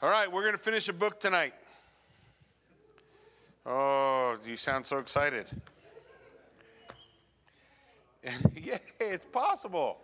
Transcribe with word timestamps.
All 0.00 0.08
right, 0.08 0.30
we're 0.30 0.42
going 0.42 0.52
to 0.52 0.58
finish 0.58 0.88
a 0.88 0.92
book 0.92 1.18
tonight. 1.18 1.54
Oh, 3.66 4.36
you 4.46 4.54
sound 4.54 4.86
so 4.86 4.98
excited. 4.98 5.46
yeah, 8.54 8.78
it's 9.00 9.24
possible. 9.24 9.98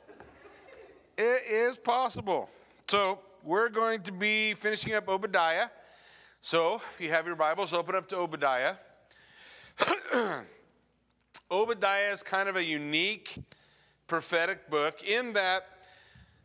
It 1.17 1.45
is 1.49 1.77
possible. 1.77 2.51
So, 2.89 3.21
we're 3.45 3.69
going 3.69 4.01
to 4.03 4.11
be 4.11 4.55
finishing 4.55 4.95
up 4.95 5.09
Obadiah. 5.09 5.69
So, 6.41 6.83
if 6.93 7.01
you 7.01 7.11
have 7.11 7.25
your 7.25 7.37
Bibles, 7.37 7.73
open 7.73 7.95
up 7.95 8.09
to 8.09 8.17
Obadiah. 8.17 8.75
Obadiah 11.53 12.11
is 12.13 12.25
kind 12.25 12.49
of 12.49 12.57
a 12.57 12.65
unique 12.65 13.37
prophetic 14.09 14.69
book 14.69 15.05
in 15.05 15.35
that 15.35 15.69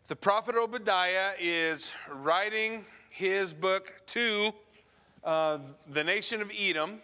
the 0.07 0.15
prophet 0.15 0.53
Obadiah 0.53 1.31
is 1.39 1.95
writing 2.11 2.85
his 3.09 3.53
book 3.53 3.93
to 4.07 4.53
uh, 5.23 5.59
the 5.91 6.03
nation 6.03 6.41
of 6.41 6.51
Edom. 6.57 6.99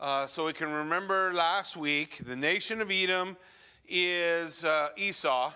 Uh, 0.00 0.26
so 0.26 0.46
we 0.46 0.52
can 0.52 0.70
remember 0.70 1.32
last 1.32 1.76
week, 1.76 2.20
the 2.26 2.36
nation 2.36 2.80
of 2.80 2.90
Edom 2.90 3.36
is 3.88 4.64
uh, 4.64 4.88
Esau, 4.96 5.52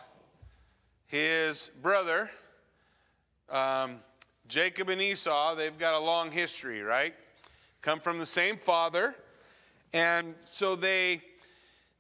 his 1.07 1.71
brother. 1.83 2.31
Um, 3.51 3.97
Jacob 4.47 4.89
and 4.89 5.01
Esau, 5.01 5.55
they've 5.55 5.77
got 5.77 5.95
a 5.95 5.99
long 5.99 6.31
history, 6.31 6.83
right? 6.83 7.15
Come 7.83 8.01
from 8.01 8.19
the 8.19 8.27
same 8.27 8.57
father. 8.57 9.15
And 9.93 10.35
so 10.45 10.77
they 10.77 11.23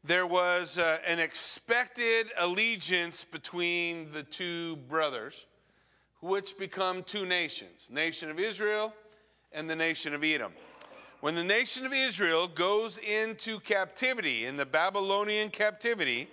there 0.04 0.26
was 0.26 0.78
uh, 0.78 0.98
an 1.06 1.18
expected 1.18 2.28
allegiance 2.38 3.24
between 3.24 4.10
the 4.12 4.22
two 4.22 4.76
brothers, 4.88 5.46
which 6.20 6.58
become 6.58 7.02
two 7.02 7.24
nations 7.24 7.88
nation 7.90 8.30
of 8.30 8.38
Israel 8.38 8.92
and 9.52 9.68
the 9.68 9.76
nation 9.76 10.14
of 10.14 10.24
Edom. 10.24 10.52
When 11.20 11.34
the 11.34 11.44
nation 11.44 11.84
of 11.84 11.92
Israel 11.92 12.46
goes 12.46 12.98
into 12.98 13.58
captivity, 13.60 14.46
in 14.46 14.56
the 14.56 14.66
Babylonian 14.66 15.50
captivity, 15.50 16.28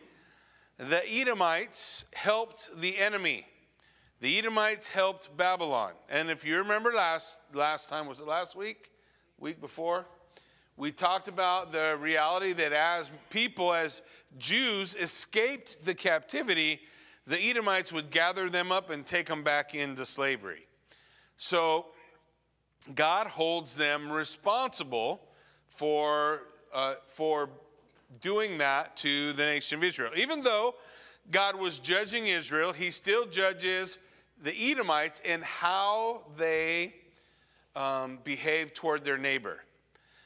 the 0.78 1.02
Edomites 1.12 2.06
helped 2.14 2.70
the 2.80 2.98
enemy. 2.98 3.46
The 4.22 4.38
Edomites 4.38 4.88
helped 4.88 5.36
Babylon. 5.36 5.94
And 6.10 6.30
if 6.30 6.46
you 6.46 6.58
remember 6.58 6.92
last, 6.94 7.40
last 7.54 7.90
time, 7.90 8.06
was 8.06 8.20
it 8.20 8.28
last 8.28 8.56
week? 8.56 8.92
Week 9.40 9.60
before? 9.60 10.06
we 10.78 10.92
talked 10.92 11.28
about 11.28 11.72
the 11.72 11.98
reality 12.00 12.52
that 12.54 12.74
as 12.74 13.10
people, 13.30 13.74
as 13.74 14.02
Jews, 14.38 14.96
escaped 14.96 15.86
the 15.86 15.94
captivity, 15.94 16.82
the 17.28 17.40
Edomites 17.42 17.92
would 17.92 18.12
gather 18.12 18.50
them 18.50 18.72
up 18.72 18.90
and 18.90 19.06
take 19.06 19.28
them 19.28 19.44
back 19.44 19.74
into 19.74 20.06
slavery. 20.06 20.68
So 21.38 21.88
God 22.94 23.28
holds 23.28 23.76
them 23.76 24.12
responsible 24.12 25.22
for, 25.68 26.44
uh, 26.74 26.96
for 27.08 27.50
doing 28.22 28.60
that 28.60 28.96
to 28.98 29.34
the 29.34 29.46
nation 29.46 29.78
of 29.78 29.84
Israel. 29.84 30.12
Even 30.16 30.42
though 30.42 30.76
God 31.32 31.60
was 31.60 31.80
judging 31.80 32.28
Israel, 32.28 32.72
he 32.72 32.92
still 32.92 33.26
judges 33.26 33.98
the 34.44 34.54
Edomites 34.72 35.22
in 35.26 35.42
how 35.42 36.24
they 36.38 36.94
um, 37.76 38.20
behave 38.24 38.74
toward 38.74 39.04
their 39.04 39.18
neighbor. 39.18 39.62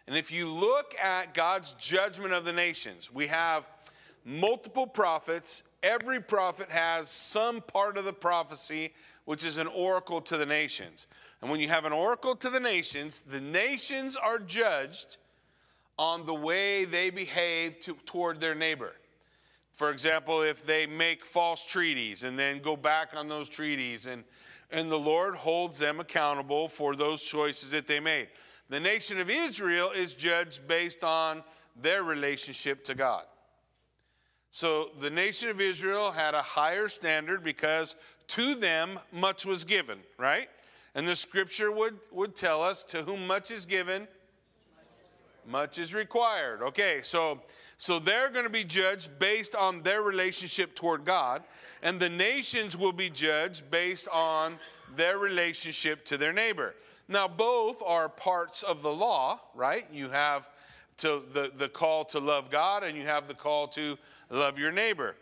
And 0.08 0.18
if 0.18 0.32
you 0.32 0.48
look 0.48 0.96
at 1.02 1.34
God's 1.34 1.74
judgment 1.74 2.34
of 2.34 2.44
the 2.44 2.54
nations, 2.54 3.14
we 3.14 3.28
have 3.28 3.68
multiple 4.26 4.88
prophets. 4.88 5.64
Every 5.82 6.22
prophet 6.22 6.70
has 6.70 7.10
some 7.10 7.62
part 7.62 7.98
of 7.98 8.06
the 8.06 8.14
prophecy, 8.14 8.94
which 9.26 9.46
is 9.46 9.58
an 9.58 9.68
oracle 9.68 10.20
to 10.22 10.38
the 10.38 10.46
nations. 10.46 11.08
And 11.42 11.50
when 11.50 11.60
you 11.60 11.70
have 11.70 11.86
an 11.86 11.94
oracle 11.94 12.36
to 12.36 12.50
the 12.50 12.60
nations, 12.60 13.22
the 13.22 13.40
nations 13.40 14.18
are 14.18 14.40
judged 14.40 15.18
on 15.98 16.26
the 16.26 16.34
way 16.34 16.86
they 16.86 17.10
behave 17.10 17.80
to, 17.82 17.94
toward 18.06 18.40
their 18.40 18.56
neighbor. 18.56 18.94
For 19.72 19.92
example, 19.92 20.42
if 20.42 20.66
they 20.66 20.86
make 20.86 21.24
false 21.24 21.64
treaties 21.64 22.24
and 22.24 22.38
then 22.38 22.62
go 22.62 22.76
back 22.76 23.16
on 23.16 23.30
those 23.30 23.48
treaties, 23.48 24.06
and, 24.06 24.26
and 24.72 24.92
the 24.92 25.00
Lord 25.00 25.36
holds 25.36 25.80
them 25.80 26.02
accountable 26.02 26.68
for 26.68 26.96
those 26.96 27.22
choices 27.22 27.72
that 27.72 27.88
they 27.88 28.02
made. 28.02 28.28
The 28.70 28.80
nation 28.80 29.20
of 29.20 29.30
Israel 29.30 29.92
is 29.92 30.14
judged 30.14 30.68
based 30.68 31.04
on 31.04 31.44
their 31.82 32.04
relationship 32.04 32.84
to 32.86 32.94
God. 32.94 33.24
So 34.52 34.90
the 35.00 35.10
nation 35.10 35.50
of 35.50 35.62
Israel 35.62 36.12
had 36.12 36.34
a 36.34 36.42
higher 36.42 36.88
standard 36.88 37.44
because 37.44 37.96
to 38.30 38.56
them 38.56 39.00
much 39.12 39.46
was 39.46 39.64
given, 39.64 40.00
right? 40.18 40.50
And 40.96 41.08
the 41.08 41.16
scripture 41.16 41.72
would, 41.72 42.00
would 42.12 42.36
tell 42.36 42.64
us 42.64 42.84
to 42.86 43.04
whom 43.04 43.28
much 43.28 43.52
is 43.52 43.66
given, 43.66 44.08
much 45.46 45.78
is 45.78 45.94
required. 45.94 46.62
Okay, 46.62 47.02
so 47.04 47.42
so 47.82 47.98
they're 47.98 48.30
going 48.30 48.44
to 48.44 48.50
be 48.50 48.66
judged 48.66 49.18
based 49.20 49.56
on 49.56 49.82
their 49.84 50.02
relationship 50.02 50.76
toward 50.76 51.06
God, 51.06 51.44
and 51.82 51.98
the 51.98 52.10
nations 52.10 52.76
will 52.76 52.92
be 52.92 53.10
judged 53.10 53.72
based 53.72 54.10
on 54.10 54.60
their 54.98 55.18
relationship 55.18 56.04
to 56.06 56.18
their 56.18 56.34
neighbor. 56.34 56.76
Now, 57.08 57.30
both 57.30 57.82
are 57.82 58.10
parts 58.10 58.64
of 58.64 58.82
the 58.82 58.92
law, 58.92 59.40
right? 59.56 59.88
You 59.94 60.10
have 60.10 60.50
to, 60.98 61.24
the, 61.32 61.54
the 61.56 61.70
call 61.70 62.04
to 62.06 62.20
love 62.20 62.50
God 62.50 62.84
and 62.84 62.98
you 62.98 63.04
have 63.04 63.30
the 63.30 63.34
call 63.34 63.68
to 63.70 63.98
love 64.30 64.58
your 64.58 64.72
neighbor. 64.72 65.16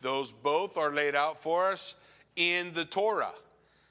Those 0.00 0.32
both 0.32 0.76
are 0.76 0.92
laid 0.92 1.14
out 1.14 1.40
for 1.40 1.70
us 1.70 1.94
in 2.36 2.72
the 2.72 2.84
Torah. 2.84 3.34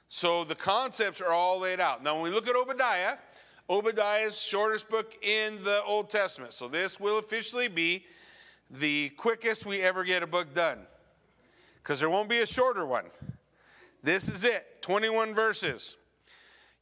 So 0.08 0.44
the 0.44 0.54
concepts 0.54 1.20
are 1.20 1.32
all 1.32 1.58
laid 1.58 1.80
out. 1.80 2.02
Now, 2.02 2.14
when 2.14 2.22
we 2.22 2.30
look 2.30 2.46
at 2.46 2.54
Obadiah, 2.54 3.16
Obadiah's 3.68 4.40
shortest 4.40 4.88
book 4.88 5.16
in 5.22 5.62
the 5.64 5.82
Old 5.84 6.10
Testament. 6.10 6.52
So 6.52 6.68
this 6.68 7.00
will 7.00 7.18
officially 7.18 7.68
be 7.68 8.04
the 8.70 9.10
quickest 9.10 9.66
we 9.66 9.80
ever 9.80 10.04
get 10.04 10.22
a 10.22 10.26
book 10.26 10.54
done 10.54 10.78
because 11.82 12.00
there 12.00 12.10
won't 12.10 12.28
be 12.28 12.40
a 12.40 12.46
shorter 12.46 12.86
one. 12.86 13.06
This 14.02 14.28
is 14.28 14.44
it 14.44 14.82
21 14.82 15.34
verses 15.34 15.96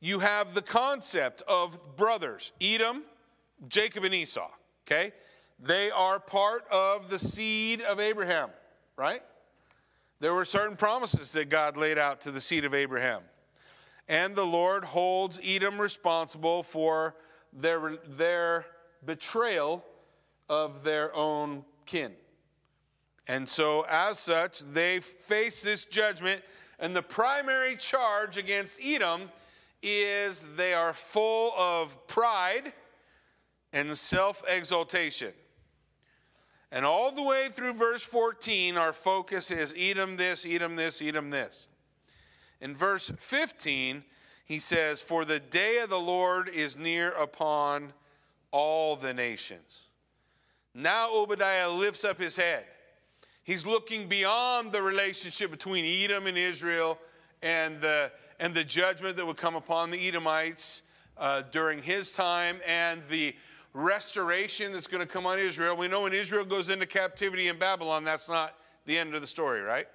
you 0.03 0.19
have 0.19 0.53
the 0.53 0.62
concept 0.62 1.42
of 1.47 1.97
brothers 1.97 2.50
Edom, 2.60 3.04
Jacob, 3.69 4.03
and 4.04 4.12
Esau. 4.12 4.50
Okay? 4.84 5.12
They 5.62 5.93
are 5.93 6.19
part 6.19 6.65
of 6.73 7.09
the 7.09 7.21
seed 7.21 7.83
of 7.83 8.00
Abraham, 8.00 8.50
right? 8.97 9.23
There 10.19 10.34
were 10.34 10.45
certain 10.45 10.77
promises 10.77 11.31
that 11.33 11.50
God 11.50 11.77
laid 11.77 11.99
out 11.99 12.23
to 12.23 12.33
the 12.33 12.41
seed 12.41 12.65
of 12.65 12.75
Abraham. 12.75 13.23
And 14.09 14.34
the 14.34 14.45
Lord 14.45 14.84
holds 14.84 15.39
Edom 15.45 15.81
responsible 15.81 16.65
for 16.65 17.15
their, 17.53 17.97
their 18.09 18.67
betrayal 19.06 19.84
of 20.49 20.83
their 20.83 21.15
own 21.15 21.65
kin. 21.87 22.12
And 23.28 23.49
so, 23.49 23.87
as 23.89 24.19
such, 24.19 24.61
they 24.61 24.99
face 24.99 25.62
this 25.62 25.84
judgment. 25.84 26.43
And 26.81 26.95
the 26.95 27.03
primary 27.03 27.77
charge 27.77 28.37
against 28.37 28.81
Edom 28.83 29.31
is 29.81 30.49
they 30.56 30.75
are 30.75 30.93
full 30.93 31.53
of 31.56 32.09
pride 32.09 32.72
and 33.72 33.97
self 33.97 34.43
exaltation. 34.49 35.33
And 36.72 36.87
all 36.87 37.12
the 37.12 37.22
way 37.22 37.49
through 37.50 37.75
verse 37.75 38.03
14, 38.03 38.78
our 38.78 38.94
focus 38.94 39.50
is 39.50 39.75
Edom 39.78 40.16
this, 40.16 40.47
Edom 40.49 40.75
this, 40.75 41.03
Edom 41.03 41.28
this. 41.28 41.69
In 42.62 42.75
verse 42.75 43.12
15, 43.19 44.03
he 44.47 44.59
says, 44.59 45.03
For 45.03 45.27
the 45.27 45.38
day 45.38 45.78
of 45.78 45.91
the 45.91 46.00
Lord 46.00 46.49
is 46.49 46.78
near 46.78 47.10
upon 47.10 47.93
all 48.53 48.97
the 48.97 49.12
nations. 49.12 49.88
Now 50.75 51.12
Obadiah 51.12 51.71
lifts 51.71 52.05
up 52.05 52.19
his 52.19 52.37
head. 52.37 52.65
He's 53.44 53.66
looking 53.66 54.09
beyond 54.09 54.72
the 54.72 54.81
relationship 54.81 55.50
between 55.50 55.84
Edom 55.84 56.27
and 56.27 56.39
Israel 56.39 56.99
and 57.43 57.81
the 57.83 58.10
and 58.39 58.54
the 58.54 58.65
judgment 58.65 59.16
that 59.16 59.27
would 59.27 59.37
come 59.37 59.54
upon 59.54 59.91
the 59.91 60.09
Edomites 60.09 60.83
uh, 61.19 61.42
during 61.53 61.83
his 61.83 62.13
time 62.13 62.57
and 62.66 63.03
the 63.09 63.34
restoration 63.74 64.72
that's 64.72 64.86
going 64.86 65.07
to 65.07 65.13
come 65.13 65.27
on 65.27 65.39
Israel. 65.39 65.77
We 65.77 65.89
know 65.89 66.03
when 66.03 66.13
Israel 66.13 66.45
goes 66.45 66.71
into 66.71 66.86
captivity 66.86 67.48
in 67.48 67.59
Babylon, 67.59 68.04
that's 68.04 68.28
not 68.28 68.54
the 68.86 68.98
end 68.98 69.15
of 69.15 69.21
the 69.21 69.27
story, 69.27 69.60
right? 69.60 69.86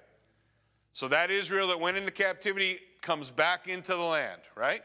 So 0.92 1.08
that 1.08 1.30
Israel 1.30 1.68
that 1.68 1.78
went 1.78 1.96
into 1.96 2.10
captivity 2.10 2.78
comes 3.02 3.30
back 3.30 3.68
into 3.68 3.92
the 3.92 3.98
land, 3.98 4.40
right? 4.56 4.82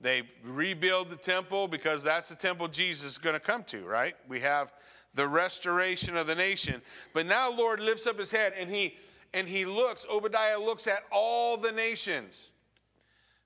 They 0.00 0.22
rebuild 0.42 1.10
the 1.10 1.16
temple 1.16 1.68
because 1.68 2.02
that's 2.02 2.28
the 2.30 2.34
temple 2.34 2.68
Jesus 2.68 3.12
is 3.12 3.18
going 3.18 3.34
to 3.34 3.40
come 3.40 3.64
to, 3.64 3.84
right? 3.84 4.14
We 4.28 4.40
have 4.40 4.72
the 5.14 5.28
restoration 5.28 6.16
of 6.16 6.26
the 6.26 6.34
nation. 6.34 6.80
But 7.12 7.26
now 7.26 7.50
Lord 7.50 7.80
lifts 7.80 8.06
up 8.06 8.18
his 8.18 8.30
head 8.30 8.54
and 8.58 8.70
he 8.70 8.96
and 9.32 9.48
he 9.48 9.64
looks, 9.64 10.06
Obadiah 10.10 10.58
looks 10.58 10.86
at 10.88 11.04
all 11.12 11.56
the 11.56 11.70
nations. 11.70 12.50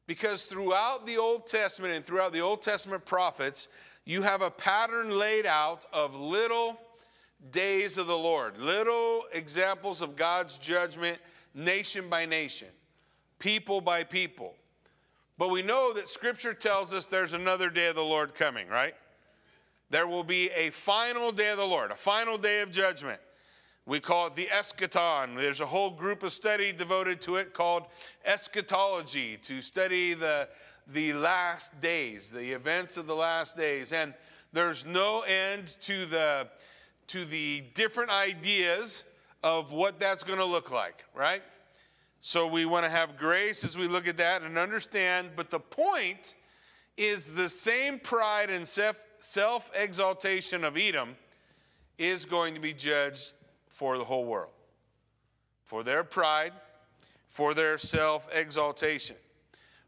Because 0.06 0.47
throughout 0.47 1.06
the 1.06 1.19
Old 1.19 1.47
Testament 1.47 1.95
and 1.95 2.05
throughout 2.05 2.33
the 2.33 2.41
Old 2.41 2.62
Testament 2.62 3.05
prophets, 3.05 3.69
you 4.05 4.23
have 4.23 4.43
a 4.43 4.51
pattern 4.51 5.11
laid 5.11 5.47
out 5.47 5.85
of 5.93 6.15
little 6.15 6.79
days 7.51 7.99
of 7.99 8.06
the 8.06 8.17
Lord, 8.17 8.59
little 8.59 9.25
examples 9.33 10.03
of 10.03 10.17
God's 10.17 10.59
judgment, 10.59 11.19
nation 11.55 12.09
by 12.09 12.27
nation, 12.27 12.69
people 13.39 13.81
by 13.81 14.05
people, 14.05 14.55
But 15.37 15.51
we 15.51 15.62
know 15.62 15.93
that 15.95 16.09
Scripture 16.09 16.55
tells 16.55 16.95
us 16.95 17.06
there's 17.06 17.33
another 17.33 17.69
day 17.69 17.87
of 17.87 17.97
the 17.97 18.05
Lord 18.05 18.35
coming, 18.35 18.69
right? 18.69 18.95
There 19.91 20.06
will 20.06 20.25
be 20.25 20.51
a 20.51 20.71
final 20.71 21.33
day 21.33 21.51
of 21.51 21.59
the 21.59 21.67
Lord, 21.67 21.91
a 21.91 21.97
final 21.97 22.39
day 22.39 22.61
of 22.61 22.71
judgment. 22.71 23.21
We 23.87 24.01
call 24.01 24.29
it 24.29 24.35
the 24.35 24.47
eschaton. 24.47 25.37
There's 25.37 25.61
a 25.61 25.67
whole 25.67 25.91
group 25.91 26.23
of 26.23 26.33
study 26.33 26.73
devoted 26.73 27.21
to 27.23 27.37
it 27.37 27.53
called 27.53 27.87
eschatology, 28.25 29.37
to 29.43 29.61
study 29.61 30.15
the, 30.15 30.49
the 30.87 31.13
last 31.13 31.81
days, 31.81 32.31
the 32.31 32.53
events 32.53 32.97
of 32.97 33.07
the 33.07 33.15
last 33.15 33.57
days. 33.57 33.93
And 33.93 34.15
there's 34.53 34.85
no 34.85 35.23
end 35.23 35.77
to 35.83 36.07
the, 36.07 36.49
to 37.09 37.25
the 37.25 37.63
different 37.75 38.11
ideas 38.11 39.05
of 39.43 39.73
what 39.73 39.99
that's 39.99 40.23
going 40.23 40.39
to 40.39 40.45
look 40.45 40.71
like, 40.71 41.05
right? 41.15 41.43
So 42.21 42.47
we 42.47 42.65
want 42.65 42.85
to 42.85 42.91
have 42.91 43.19
grace 43.19 43.65
as 43.65 43.77
we 43.77 43.87
look 43.87 44.09
at 44.09 44.17
that 44.17 44.43
and 44.43 44.57
understand. 44.57 45.31
But 45.37 45.51
the 45.51 45.61
point 45.61 46.35
is 46.97 47.33
the 47.33 47.49
same 47.49 47.99
pride 47.99 48.49
and 48.51 48.67
self 48.67 49.71
exaltation 49.75 50.65
of 50.65 50.77
Edom 50.77 51.17
is 51.99 52.25
going 52.25 52.55
to 52.55 52.61
be 52.61 52.73
judged 52.73 53.33
for 53.69 53.99
the 53.99 54.05
whole 54.05 54.25
world. 54.25 54.53
For 55.65 55.83
their 55.83 56.05
pride, 56.05 56.53
for 57.29 57.53
their 57.53 57.77
self 57.77 58.29
exaltation. 58.35 59.17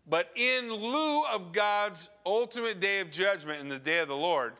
But 0.08 0.30
in 0.36 0.72
lieu 0.72 1.24
of 1.26 1.52
God's 1.52 2.10
ultimate 2.24 2.80
day 2.80 3.00
of 3.00 3.10
judgment 3.10 3.60
in 3.60 3.68
the 3.68 3.78
day 3.78 3.98
of 3.98 4.08
the 4.08 4.16
Lord, 4.16 4.54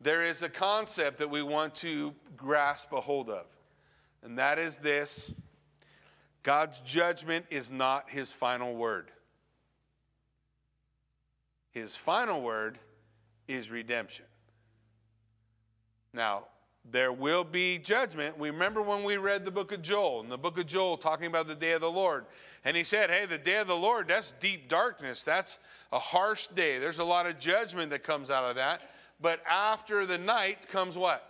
there 0.00 0.24
is 0.24 0.42
a 0.42 0.48
concept 0.48 1.18
that 1.18 1.30
we 1.30 1.42
want 1.42 1.74
to 1.76 2.14
grasp 2.36 2.92
a 2.92 3.00
hold 3.00 3.28
of. 3.28 3.46
And 4.22 4.38
that 4.38 4.58
is 4.58 4.78
this 4.78 5.34
God's 6.42 6.80
judgment 6.80 7.46
is 7.50 7.70
not 7.70 8.08
his 8.08 8.32
final 8.32 8.74
word. 8.74 9.10
His 11.70 11.94
final 11.94 12.42
word 12.42 12.78
is 13.48 13.70
redemption. 13.70 14.26
Now, 16.12 16.44
there 16.90 17.12
will 17.12 17.44
be 17.44 17.78
judgment. 17.78 18.38
We 18.38 18.50
remember 18.50 18.82
when 18.82 19.04
we 19.04 19.16
read 19.16 19.44
the 19.44 19.50
book 19.50 19.72
of 19.72 19.82
Joel, 19.82 20.20
in 20.20 20.28
the 20.28 20.36
book 20.36 20.58
of 20.58 20.66
Joel, 20.66 20.96
talking 20.96 21.26
about 21.26 21.46
the 21.46 21.54
day 21.54 21.72
of 21.72 21.80
the 21.80 21.90
Lord. 21.90 22.26
And 22.64 22.76
he 22.76 22.84
said, 22.84 23.08
Hey, 23.08 23.24
the 23.24 23.38
day 23.38 23.58
of 23.58 23.68
the 23.68 23.76
Lord, 23.76 24.08
that's 24.08 24.32
deep 24.32 24.68
darkness. 24.68 25.24
That's 25.24 25.58
a 25.92 25.98
harsh 25.98 26.48
day. 26.48 26.78
There's 26.78 26.98
a 26.98 27.04
lot 27.04 27.26
of 27.26 27.38
judgment 27.38 27.90
that 27.90 28.02
comes 28.02 28.30
out 28.30 28.44
of 28.44 28.56
that. 28.56 28.82
But 29.20 29.40
after 29.48 30.04
the 30.04 30.18
night 30.18 30.66
comes 30.68 30.98
what? 30.98 31.28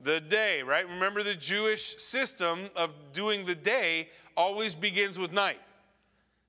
The 0.00 0.20
day, 0.20 0.62
right? 0.62 0.88
Remember 0.88 1.22
the 1.22 1.34
Jewish 1.34 1.98
system 1.98 2.70
of 2.74 2.90
doing 3.12 3.44
the 3.44 3.54
day 3.54 4.08
always 4.36 4.74
begins 4.74 5.18
with 5.18 5.32
night. 5.32 5.60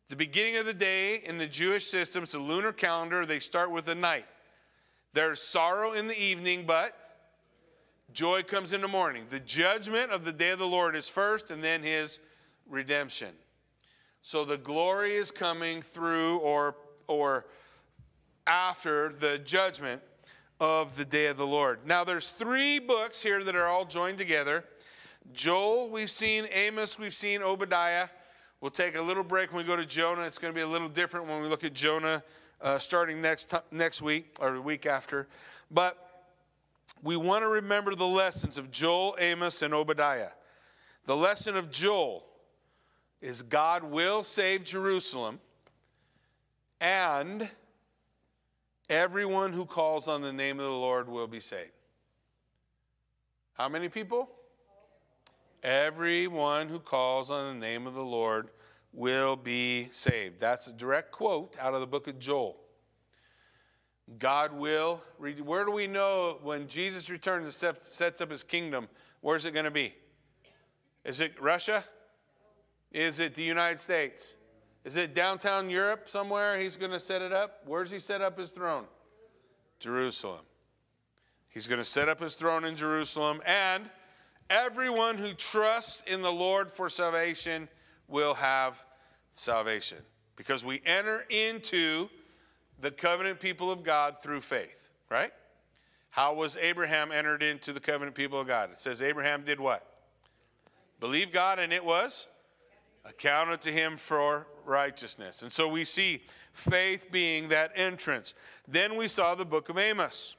The 0.08 0.16
beginning 0.16 0.56
of 0.58 0.66
the 0.66 0.74
day 0.74 1.22
in 1.26 1.38
the 1.38 1.48
Jewish 1.48 1.86
system, 1.88 2.24
it's 2.24 2.34
a 2.34 2.40
lunar 2.40 2.72
calendar, 2.72 3.26
they 3.26 3.40
start 3.40 3.72
with 3.72 3.86
the 3.86 3.96
night. 3.96 4.26
There's 5.14 5.42
sorrow 5.42 5.92
in 5.92 6.08
the 6.08 6.22
evening, 6.22 6.66
but 6.66 6.96
Joy 8.14 8.44
comes 8.44 8.74
in 8.74 8.82
the 8.82 8.88
morning. 8.88 9.26
The 9.30 9.40
judgment 9.40 10.12
of 10.12 10.26
the 10.26 10.34
day 10.34 10.50
of 10.50 10.60
the 10.60 10.68
Lord 10.68 10.96
is 10.96 11.08
first 11.08 11.52
and 11.52 11.64
then 11.64 11.82
his 11.82 12.20
redemption. 12.70 13.30
So 14.22 14.46
the 14.46 14.58
glory 14.58 15.16
is 15.16 15.32
coming 15.32 15.82
through 15.82 16.40
or, 16.40 16.76
or 17.08 17.46
after 18.46 19.10
the 19.10 19.38
judgment 19.40 20.02
of 20.60 20.96
the 20.96 21.06
day 21.06 21.28
of 21.28 21.38
the 21.38 21.48
Lord. 21.48 21.80
Now 21.86 22.04
there's 22.04 22.30
three 22.30 22.80
books 22.80 23.22
here 23.22 23.44
that 23.44 23.56
are 23.56 23.68
all 23.68 23.86
joined 23.86 24.18
together. 24.18 24.66
Joel, 25.34 25.90
we've 25.90 26.12
seen, 26.12 26.48
Amos, 26.52 27.00
we've 27.00 27.16
seen, 27.16 27.42
Obadiah. 27.42 28.10
We'll 28.60 28.72
take 28.72 28.96
a 28.96 29.02
little 29.02 29.24
break 29.24 29.52
when 29.52 29.64
we 29.64 29.68
go 29.68 29.76
to 29.76 29.86
Jonah. 29.86 30.22
It's 30.22 30.38
going 30.38 30.54
to 30.54 30.56
be 30.56 30.62
a 30.62 30.68
little 30.68 30.90
different 30.90 31.28
when 31.28 31.42
we 31.42 31.48
look 31.48 31.64
at 31.64 31.74
Jonah 31.74 32.22
uh, 32.62 32.78
starting 32.78 33.22
next, 33.22 33.50
t- 33.50 33.58
next 33.72 34.02
week 34.02 34.36
or 34.40 34.54
the 34.54 34.62
week 34.62 34.86
after. 34.86 35.28
But 35.72 36.11
we 37.04 37.18
want 37.18 37.44
to 37.44 37.48
remember 37.48 37.96
the 37.96 38.06
lessons 38.06 38.58
of 38.58 38.72
Joel, 38.72 39.16
Amos, 39.20 39.62
and 39.62 39.74
Obadiah. 39.74 40.30
The 41.06 41.16
lesson 41.16 41.58
of 41.58 41.72
Joel 41.72 42.26
is 43.22 43.42
God 43.42 43.84
will 43.84 44.24
save 44.24 44.64
Jerusalem, 44.64 45.40
and 46.80 47.50
everyone 48.90 49.54
who 49.54 49.66
calls 49.66 50.08
on 50.08 50.22
the 50.22 50.34
name 50.34 50.60
of 50.60 50.66
the 50.66 50.72
Lord 50.72 51.08
will 51.08 51.28
be 51.28 51.40
saved. 51.40 51.72
How 53.54 53.70
many 53.70 53.90
people? 53.90 54.30
Everyone 55.64 56.68
who 56.68 56.80
calls 56.80 57.30
on 57.30 57.54
the 57.54 57.66
name 57.66 57.86
of 57.86 57.94
the 57.94 58.04
Lord 58.04 58.50
will 58.94 59.36
be 59.36 59.88
saved. 59.92 60.40
That's 60.40 60.68
a 60.68 60.74
direct 60.74 61.12
quote 61.12 61.56
out 61.60 61.74
of 61.74 61.80
the 61.80 61.88
book 61.88 62.08
of 62.08 62.20
Joel. 62.20 62.61
God 64.20 64.54
will. 64.54 65.02
Where 65.18 65.66
do 65.66 65.72
we 65.72 65.88
know 65.88 66.40
when 66.42 66.68
Jesus 66.68 67.10
returns 67.10 67.46
and 67.46 67.76
sets 67.82 68.22
up 68.22 68.30
his 68.30 68.44
kingdom? 68.44 68.88
Where's 69.22 69.46
it 69.46 69.54
going 69.54 69.66
to 69.66 69.72
be? 69.72 69.94
Is 71.06 71.22
it 71.22 71.40
Russia? 71.42 71.84
Is 72.92 73.20
it 73.20 73.36
the 73.36 73.44
United 73.44 73.80
States? 73.80 74.34
Is 74.84 74.96
it 74.96 75.14
downtown 75.14 75.70
Europe 75.70 76.10
somewhere 76.10 76.60
he's 76.60 76.76
going 76.76 76.92
to 76.92 77.00
set 77.00 77.22
it 77.22 77.32
up? 77.32 77.62
Where's 77.66 77.92
he 77.92 78.00
set 78.00 78.22
up 78.22 78.38
his 78.38 78.50
throne? 78.50 78.86
Jerusalem. 79.80 80.42
He's 81.50 81.68
going 81.68 81.80
to 81.80 81.86
set 81.86 82.10
up 82.10 82.20
his 82.20 82.36
throne 82.36 82.66
in 82.66 82.76
Jerusalem, 82.76 83.42
and 83.46 83.90
everyone 84.50 85.18
who 85.18 85.34
trusts 85.34 86.04
in 86.08 86.22
the 86.22 86.32
Lord 86.32 86.72
for 86.72 86.90
salvation 86.90 87.68
will 88.08 88.34
have 88.34 88.84
salvation. 89.34 90.00
Because 90.36 90.66
we 90.66 90.82
enter 90.86 91.26
into 91.30 92.10
the 92.82 92.92
covenant 92.92 93.40
people 93.40 93.72
of 93.72 93.84
God 93.84 94.18
through 94.22 94.42
faith, 94.42 94.90
right? 95.10 95.32
How 96.10 96.34
was 96.34 96.58
Abraham 96.58 97.12
entered 97.12 97.42
into 97.44 97.72
the 97.72 97.80
covenant 97.80 98.16
people 98.16 98.40
of 98.40 98.48
God? 98.48 98.72
It 98.72 98.78
says 98.78 99.02
Abraham 99.02 99.44
did 99.44 99.60
what? 99.60 99.86
Believe 101.00 101.32
God, 101.32 101.60
and 101.60 101.72
it 101.72 101.84
was 101.84 102.28
accounted 103.06 103.62
to 103.62 103.72
him 103.72 103.98
for 103.98 104.46
righteousness. 104.66 105.42
And 105.42 105.52
so 105.52 105.68
we 105.68 105.86
see 105.86 106.22
faith 106.54 107.08
being 107.12 107.50
that 107.50 107.72
entrance. 107.76 108.34
Then 108.68 108.98
we 108.98 109.08
saw 109.08 109.36
the 109.36 109.46
book 109.46 109.70
of 109.70 109.78
Amos 109.78 110.36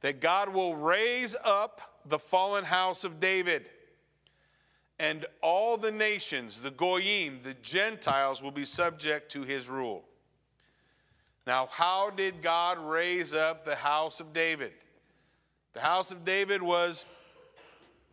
that 0.00 0.20
God 0.20 0.50
will 0.50 0.76
raise 0.76 1.34
up 1.44 1.80
the 2.06 2.18
fallen 2.18 2.64
house 2.64 3.04
of 3.04 3.20
David. 3.20 3.66
And 4.98 5.26
all 5.42 5.76
the 5.76 5.90
nations, 5.90 6.60
the 6.60 6.70
Goyim, 6.70 7.40
the 7.42 7.54
Gentiles, 7.54 8.42
will 8.42 8.50
be 8.50 8.64
subject 8.64 9.30
to 9.32 9.42
his 9.42 9.68
rule. 9.68 10.04
Now, 11.46 11.66
how 11.66 12.10
did 12.10 12.40
God 12.40 12.78
raise 12.78 13.34
up 13.34 13.64
the 13.64 13.74
house 13.74 14.20
of 14.20 14.32
David? 14.32 14.72
The 15.74 15.80
house 15.80 16.10
of 16.10 16.24
David 16.24 16.62
was 16.62 17.04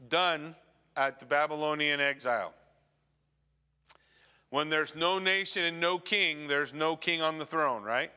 done 0.10 0.56
at 0.98 1.20
the 1.20 1.25
Babylonian 1.25 2.01
exile. 2.01 2.53
When 4.50 4.67
there's 4.67 4.96
no 4.96 5.17
nation 5.17 5.63
and 5.63 5.79
no 5.79 5.98
king, 5.98 6.48
there's 6.48 6.74
no 6.74 6.98
king 6.98 7.22
on 7.22 7.38
the 7.38 7.46
throne, 7.46 7.84
right? 7.84 8.12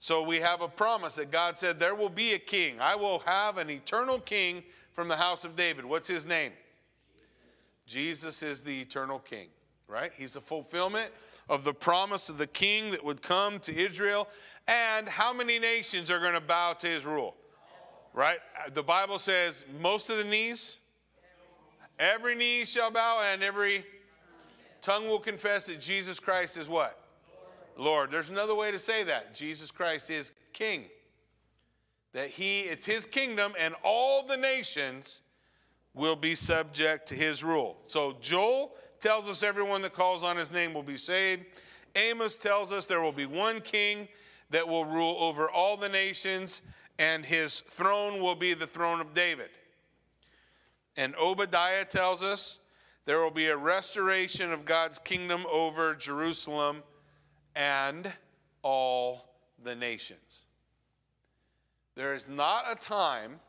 So 0.00 0.22
we 0.22 0.38
have 0.38 0.62
a 0.62 0.68
promise 0.68 1.16
that 1.16 1.30
God 1.30 1.56
said, 1.56 1.78
There 1.78 1.94
will 1.94 2.08
be 2.08 2.32
a 2.32 2.38
king. 2.38 2.80
I 2.80 2.96
will 2.96 3.20
have 3.20 3.58
an 3.58 3.70
eternal 3.70 4.18
king 4.18 4.64
from 4.92 5.06
the 5.06 5.16
house 5.16 5.44
of 5.44 5.54
David. 5.54 5.84
What's 5.84 6.08
his 6.08 6.26
name? 6.26 6.52
Jesus 7.86 8.42
is 8.42 8.62
the 8.62 8.80
eternal 8.80 9.20
king, 9.20 9.48
right? 9.86 10.12
He's 10.16 10.32
the 10.32 10.40
fulfillment 10.40 11.10
of 11.48 11.64
the 11.64 11.72
promise 11.72 12.28
of 12.28 12.38
the 12.38 12.46
king 12.46 12.90
that 12.90 13.04
would 13.04 13.22
come 13.22 13.58
to 13.60 13.74
Israel. 13.74 14.28
And 14.66 15.08
how 15.08 15.32
many 15.32 15.58
nations 15.58 16.10
are 16.10 16.20
going 16.20 16.34
to 16.34 16.40
bow 16.40 16.74
to 16.74 16.86
his 16.86 17.06
rule? 17.06 17.34
Right? 18.12 18.38
The 18.74 18.82
Bible 18.82 19.18
says 19.18 19.64
most 19.80 20.10
of 20.10 20.18
the 20.18 20.24
knees, 20.24 20.78
every 21.98 22.34
knee 22.34 22.64
shall 22.64 22.90
bow, 22.90 23.22
and 23.32 23.42
every 23.42 23.84
tongue 24.82 25.06
will 25.06 25.18
confess 25.18 25.66
that 25.66 25.80
Jesus 25.80 26.20
Christ 26.20 26.56
is 26.56 26.68
what? 26.68 26.98
Lord. 27.76 28.10
There's 28.10 28.30
another 28.30 28.54
way 28.54 28.70
to 28.70 28.78
say 28.78 29.04
that. 29.04 29.34
Jesus 29.34 29.70
Christ 29.70 30.10
is 30.10 30.32
king. 30.52 30.84
That 32.12 32.28
he, 32.28 32.60
it's 32.60 32.84
his 32.84 33.06
kingdom, 33.06 33.52
and 33.58 33.74
all 33.84 34.26
the 34.26 34.36
nations 34.36 35.22
will 35.94 36.16
be 36.16 36.34
subject 36.34 37.08
to 37.08 37.14
his 37.14 37.44
rule. 37.44 37.76
So 37.86 38.16
Joel 38.20 38.72
tells 39.00 39.28
us 39.28 39.42
everyone 39.42 39.82
that 39.82 39.92
calls 39.92 40.24
on 40.24 40.36
his 40.36 40.50
name 40.50 40.74
will 40.74 40.82
be 40.82 40.96
saved. 40.96 41.44
Amos 41.96 42.36
tells 42.36 42.72
us 42.72 42.86
there 42.86 43.00
will 43.00 43.12
be 43.12 43.26
one 43.26 43.60
king 43.60 44.08
that 44.50 44.66
will 44.66 44.84
rule 44.84 45.16
over 45.20 45.50
all 45.50 45.76
the 45.76 45.88
nations, 45.88 46.62
and 46.98 47.24
his 47.24 47.60
throne 47.60 48.20
will 48.20 48.34
be 48.34 48.54
the 48.54 48.66
throne 48.66 49.00
of 49.00 49.14
David. 49.14 49.50
And 50.96 51.14
Obadiah 51.16 51.84
tells 51.84 52.22
us 52.22 52.58
there 53.04 53.20
will 53.20 53.30
be 53.30 53.46
a 53.46 53.56
restoration 53.56 54.52
of 54.52 54.64
God's 54.64 54.98
kingdom 54.98 55.46
over 55.50 55.94
Jerusalem 55.94 56.82
and 57.54 58.12
all 58.62 59.32
the 59.62 59.74
nations. 59.74 60.42
There 61.94 62.14
is 62.14 62.28
not 62.28 62.64
a 62.70 62.74
time 62.74 63.40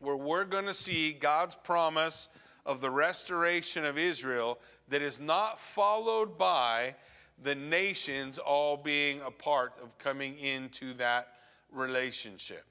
where 0.00 0.16
we're 0.16 0.44
going 0.44 0.66
to 0.66 0.74
see 0.74 1.12
God's 1.12 1.54
promise 1.54 2.28
of 2.66 2.80
the 2.80 2.90
restoration 2.90 3.84
of 3.84 3.98
Israel 3.98 4.58
that 4.88 5.02
is 5.02 5.20
not 5.20 5.58
followed 5.58 6.38
by 6.38 6.94
the 7.42 7.54
nations 7.54 8.38
all 8.38 8.76
being 8.76 9.20
a 9.26 9.30
part 9.30 9.74
of 9.82 9.96
coming 9.98 10.38
into 10.38 10.94
that 10.94 11.28
relationship. 11.72 12.64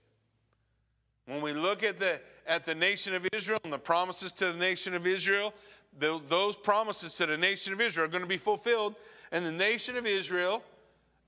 When 1.25 1.41
we 1.41 1.53
look 1.53 1.83
at 1.83 1.97
the, 1.97 2.19
at 2.47 2.65
the 2.65 2.75
nation 2.75 3.13
of 3.15 3.27
Israel 3.33 3.59
and 3.63 3.71
the 3.71 3.77
promises 3.77 4.31
to 4.33 4.51
the 4.51 4.59
nation 4.59 4.93
of 4.93 5.07
Israel, 5.07 5.53
the, 5.99 6.19
those 6.27 6.55
promises 6.55 7.15
to 7.17 7.25
the 7.25 7.37
nation 7.37 7.71
of 7.71 7.79
Israel 7.79 8.05
are 8.05 8.09
going 8.09 8.23
to 8.23 8.27
be 8.27 8.37
fulfilled, 8.37 8.95
and 9.31 9.45
the 9.45 9.51
nation 9.51 9.95
of 9.95 10.05
Israel 10.05 10.63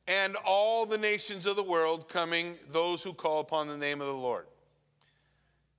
and 0.08 0.36
all 0.46 0.86
the 0.86 0.98
nations 0.98 1.46
of 1.46 1.56
the 1.56 1.64
world 1.64 2.08
coming, 2.08 2.56
those 2.70 3.04
who 3.04 3.14
call 3.14 3.40
upon 3.40 3.68
the 3.68 3.78
name 3.78 4.02
of 4.02 4.08
the 4.08 4.14
Lord. 4.14 4.46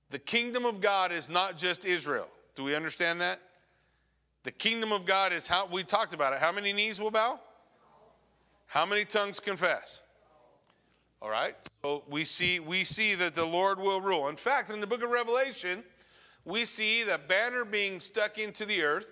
The 0.09 0.19
kingdom 0.19 0.65
of 0.65 0.81
God 0.81 1.11
is 1.11 1.29
not 1.29 1.57
just 1.57 1.85
Israel. 1.85 2.27
Do 2.57 2.63
we 2.63 2.75
understand 2.75 3.21
that? 3.21 3.39
The 4.41 4.51
kingdom 4.51 4.91
of 4.91 5.05
God 5.05 5.31
is 5.31 5.47
how 5.47 5.67
we 5.67 5.83
talked 5.83 6.13
about 6.13 6.33
it. 6.33 6.39
How 6.39 6.51
many 6.51 6.73
knees 6.73 6.99
will 6.99 7.11
bow? 7.11 7.39
How 8.65 8.83
many 8.83 9.05
tongues 9.05 9.39
confess? 9.39 10.01
All 11.21 11.29
right. 11.29 11.55
So 11.83 12.03
we 12.09 12.25
see 12.25 12.59
we 12.59 12.83
see 12.83 13.13
that 13.13 13.35
the 13.35 13.45
Lord 13.45 13.79
will 13.79 14.01
rule. 14.01 14.27
In 14.27 14.35
fact, 14.35 14.71
in 14.71 14.81
the 14.81 14.87
book 14.87 15.03
of 15.03 15.11
Revelation, 15.11 15.83
we 16.45 16.65
see 16.65 17.03
the 17.03 17.19
banner 17.27 17.63
being 17.63 17.99
stuck 17.99 18.39
into 18.39 18.65
the 18.65 18.81
earth 18.81 19.07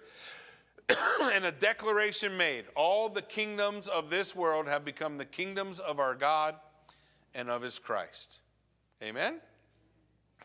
and 1.21 1.45
a 1.45 1.51
declaration 1.51 2.35
made. 2.35 2.65
All 2.75 3.09
the 3.09 3.21
kingdoms 3.21 3.87
of 3.87 4.09
this 4.09 4.35
world 4.35 4.67
have 4.67 4.83
become 4.83 5.19
the 5.19 5.25
kingdoms 5.25 5.79
of 5.79 5.99
our 5.99 6.15
God 6.15 6.55
and 7.35 7.51
of 7.51 7.61
his 7.61 7.77
Christ. 7.77 8.39
Amen. 9.03 9.39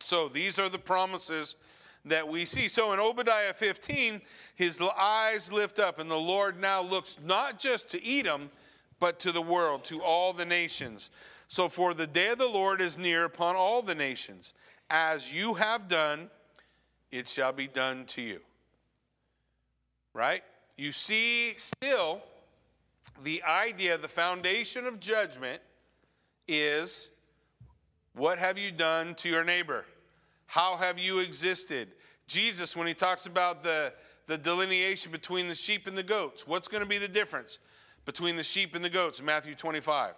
So 0.00 0.28
these 0.28 0.58
are 0.58 0.68
the 0.68 0.78
promises 0.78 1.56
that 2.04 2.26
we 2.26 2.44
see. 2.44 2.68
So 2.68 2.92
in 2.92 3.00
Obadiah 3.00 3.52
15, 3.52 4.20
his 4.54 4.80
eyes 4.80 5.52
lift 5.52 5.78
up, 5.78 5.98
and 5.98 6.10
the 6.10 6.16
Lord 6.16 6.60
now 6.60 6.82
looks 6.82 7.18
not 7.24 7.58
just 7.58 7.88
to 7.90 8.08
Edom, 8.08 8.50
but 8.98 9.18
to 9.20 9.32
the 9.32 9.42
world, 9.42 9.84
to 9.84 10.02
all 10.02 10.32
the 10.32 10.44
nations. 10.44 11.10
So 11.48 11.68
for 11.68 11.94
the 11.94 12.06
day 12.06 12.28
of 12.28 12.38
the 12.38 12.46
Lord 12.46 12.80
is 12.80 12.96
near 12.96 13.24
upon 13.24 13.56
all 13.56 13.82
the 13.82 13.94
nations. 13.94 14.54
As 14.88 15.32
you 15.32 15.54
have 15.54 15.88
done, 15.88 16.30
it 17.10 17.28
shall 17.28 17.52
be 17.52 17.66
done 17.66 18.04
to 18.06 18.22
you. 18.22 18.40
Right? 20.12 20.42
You 20.76 20.92
see, 20.92 21.54
still, 21.56 22.22
the 23.22 23.42
idea, 23.42 23.98
the 23.98 24.08
foundation 24.08 24.86
of 24.86 25.00
judgment 25.00 25.60
is 26.48 27.10
what 28.14 28.38
have 28.38 28.58
you 28.58 28.72
done 28.72 29.14
to 29.16 29.28
your 29.28 29.44
neighbor? 29.44 29.84
How 30.50 30.76
have 30.76 30.98
you 30.98 31.20
existed? 31.20 31.92
Jesus, 32.26 32.76
when 32.76 32.86
he 32.86 32.94
talks 32.94 33.26
about 33.26 33.62
the, 33.62 33.92
the 34.26 34.36
delineation 34.36 35.10
between 35.10 35.48
the 35.48 35.54
sheep 35.54 35.86
and 35.86 35.96
the 35.96 36.02
goats, 36.02 36.46
what's 36.46 36.68
going 36.68 36.82
to 36.82 36.88
be 36.88 36.98
the 36.98 37.08
difference? 37.08 37.58
between 38.04 38.36
the 38.36 38.42
sheep 38.42 38.74
and 38.74 38.84
the 38.84 38.90
goats 38.90 39.20
in 39.20 39.26
Matthew 39.26 39.54
25. 39.54 40.14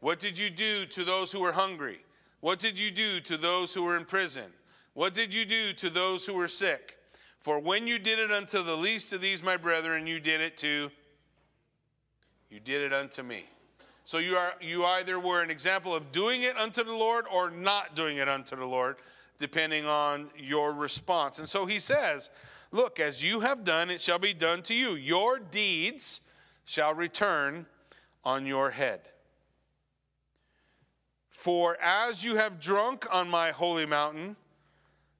What 0.00 0.18
did 0.18 0.38
you 0.38 0.50
do 0.50 0.86
to 0.86 1.04
those 1.04 1.32
who 1.32 1.40
were 1.40 1.52
hungry? 1.52 2.00
What 2.40 2.58
did 2.58 2.78
you 2.78 2.90
do 2.90 3.20
to 3.20 3.36
those 3.36 3.72
who 3.72 3.84
were 3.84 3.96
in 3.96 4.04
prison? 4.04 4.52
What 4.92 5.14
did 5.14 5.32
you 5.32 5.44
do 5.44 5.72
to 5.74 5.90
those 5.90 6.26
who 6.26 6.34
were 6.34 6.48
sick? 6.48 6.98
For 7.40 7.58
when 7.58 7.86
you 7.86 7.98
did 7.98 8.18
it 8.18 8.30
unto 8.30 8.62
the 8.62 8.76
least 8.76 9.12
of 9.12 9.20
these, 9.20 9.42
my 9.42 9.56
brethren, 9.56 10.06
you 10.06 10.20
did 10.20 10.40
it 10.40 10.56
to 10.58 10.90
you 12.50 12.60
did 12.60 12.82
it 12.82 12.92
unto 12.92 13.22
me. 13.22 13.44
So 14.04 14.18
you 14.18 14.36
are 14.36 14.52
you 14.60 14.84
either 14.84 15.18
were 15.18 15.40
an 15.42 15.50
example 15.50 15.94
of 15.94 16.12
doing 16.12 16.42
it 16.42 16.56
unto 16.58 16.84
the 16.84 16.92
Lord 16.92 17.24
or 17.32 17.50
not 17.50 17.94
doing 17.94 18.18
it 18.18 18.28
unto 18.28 18.54
the 18.54 18.66
Lord, 18.66 18.96
depending 19.38 19.86
on 19.86 20.30
your 20.36 20.72
response. 20.72 21.38
And 21.38 21.48
so 21.48 21.64
he 21.64 21.78
says, 21.78 22.28
Look, 22.70 23.00
as 23.00 23.22
you 23.22 23.40
have 23.40 23.64
done, 23.64 23.88
it 23.88 24.00
shall 24.00 24.18
be 24.18 24.34
done 24.34 24.62
to 24.64 24.74
you. 24.74 24.96
Your 24.96 25.38
deeds 25.38 26.20
shall 26.64 26.92
return 26.92 27.66
on 28.24 28.46
your 28.46 28.70
head. 28.70 29.00
For 31.30 31.80
as 31.80 32.24
you 32.24 32.36
have 32.36 32.60
drunk 32.60 33.06
on 33.10 33.28
my 33.28 33.50
holy 33.52 33.86
mountain, 33.86 34.36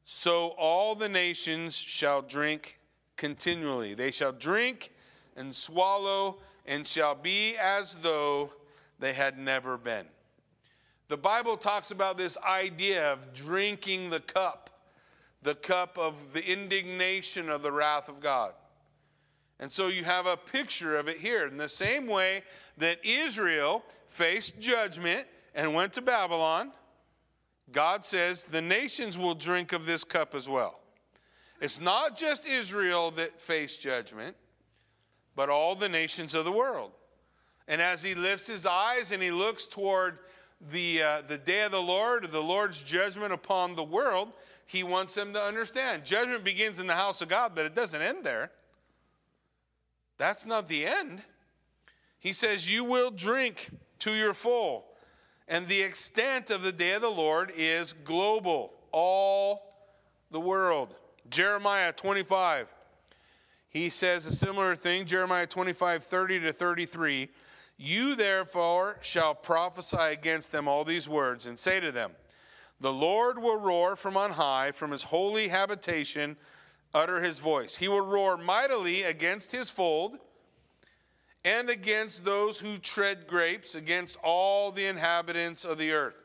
so 0.05 0.49
all 0.59 0.95
the 0.95 1.09
nations 1.09 1.77
shall 1.77 2.23
drink 2.23 2.79
continually. 3.17 3.95
They 3.95 4.11
shall 4.11 4.33
drink 4.33 4.91
and 5.37 5.55
swallow 5.55 6.39
and 6.67 6.87
shall 6.87 7.15
be 7.15 7.57
as 7.57 7.97
though 7.97 8.51
they 9.05 9.13
had 9.13 9.39
never 9.39 9.77
been. 9.77 10.07
The 11.09 11.17
Bible 11.19 11.59
talks 11.59 11.91
about 11.91 12.17
this 12.17 12.39
idea 12.39 13.13
of 13.13 13.35
drinking 13.35 14.09
the 14.09 14.21
cup, 14.21 14.71
the 15.43 15.55
cup 15.55 15.99
of 15.99 16.33
the 16.33 16.45
indignation 16.45 17.51
of 17.51 17.63
the 17.63 17.71
wrath 17.71 18.09
of 18.09 18.21
God. 18.21 18.55
And 19.61 19.71
so 19.71 19.89
you 19.89 20.05
have 20.05 20.27
a 20.27 20.39
picture 20.39 20.97
of 20.97 21.09
it 21.09 21.19
here. 21.19 21.47
In 21.47 21.59
the 21.59 21.69
same 21.69 22.07
way 22.07 22.43
that 22.79 22.99
Israel 23.05 23.85
faced 24.07 24.59
judgment 24.59 25.27
and 25.55 25.75
went 25.75 25.93
to 25.93 26.03
Babylon, 26.03 26.73
God 27.71 28.05
says 28.05 28.45
the 28.45 28.63
nations 28.63 29.19
will 29.19 29.35
drink 29.35 29.73
of 29.73 29.85
this 29.87 30.03
cup 30.03 30.35
as 30.35 30.49
well. 30.49 30.81
It's 31.61 31.81
not 31.81 32.17
just 32.17 32.47
Israel 32.47 33.11
that 33.13 33.41
faced 33.41 33.81
judgment, 33.81 34.35
but 35.37 35.51
all 35.51 35.75
the 35.75 35.89
nations 35.89 36.35
of 36.35 36.45
the 36.45 36.53
world. 36.53 36.93
And 37.69 37.81
as 37.81 38.03
he 38.03 38.15
lifts 38.15 38.47
his 38.47 38.67
eyes 38.67 39.13
and 39.13 39.23
he 39.23 39.31
looks 39.31 39.67
toward 39.67 40.19
the, 40.71 41.03
uh, 41.03 41.23
the 41.27 41.39
day 41.39 41.63
of 41.63 41.73
the 41.73 41.81
Lord, 41.83 42.31
the 42.31 42.41
Lord's 42.41 42.83
judgment 42.83 43.33
upon 43.33 43.75
the 43.75 43.85
world, 43.85 44.33
he 44.67 44.83
wants 44.83 45.15
them 45.15 45.33
to 45.33 45.41
understand. 45.41 46.05
Judgment 46.05 46.45
begins 46.45 46.79
in 46.79 46.87
the 46.87 46.95
house 46.95 47.21
of 47.21 47.29
God, 47.29 47.53
but 47.55 47.67
it 47.67 47.75
doesn't 47.75 48.01
end 48.01 48.25
there. 48.25 48.51
That's 50.19 50.47
not 50.47 50.69
the 50.69 50.87
end. 50.87 51.23
He 52.19 52.33
says, 52.33 52.71
You 52.71 52.85
will 52.85 53.11
drink 53.11 53.71
to 54.01 54.13
your 54.13 54.33
full. 54.33 54.87
And 55.49 55.69
the 55.69 55.83
extent 55.83 56.51
of 56.51 56.63
the 56.63 56.73
day 56.73 56.95
of 56.95 57.03
the 57.03 57.11
Lord 57.11 57.53
is 57.55 57.93
global, 57.93 58.73
all 58.93 59.75
the 60.31 60.41
world. 60.41 60.95
Jeremiah 61.29 61.93
25. 61.93 62.69
He 63.69 63.91
says 63.91 64.25
a 64.27 64.33
similar 64.33 64.75
thing, 64.75 65.05
Jeremiah 65.05 65.47
25, 65.47 66.05
30 66.05 66.41
to 66.41 66.53
33. 66.53 67.29
You 67.77 68.15
therefore 68.15 68.99
shall 69.01 69.35
prophesy 69.35 69.97
against 69.97 70.53
them 70.53 70.69
all 70.69 70.85
these 70.85 71.09
words 71.09 71.47
and 71.47 71.59
say 71.59 71.81
to 71.81 71.91
them, 71.91 72.13
The 72.81 72.93
Lord 72.93 73.39
will 73.39 73.57
roar 73.57 73.97
from 73.97 74.17
on 74.17 74.33
high, 74.33 74.73
from 74.73 74.91
his 74.91 75.03
holy 75.03 75.49
habitation 75.49 76.37
utter 76.95 77.21
his 77.21 77.41
voice. 77.41 77.77
He 77.77 77.89
will 77.89 78.07
roar 78.07 78.37
mightily 78.37 79.03
against 79.03 79.51
his 79.51 79.69
fold 79.69 80.19
and 81.45 81.69
against 81.69 82.25
those 82.25 82.59
who 82.59 82.79
tread 82.79 83.27
grapes, 83.27 83.75
against 83.75 84.17
all 84.23 84.71
the 84.71 84.87
inhabitants 84.87 85.65
of 85.65 85.77
the 85.77 85.93
earth. 85.93 86.25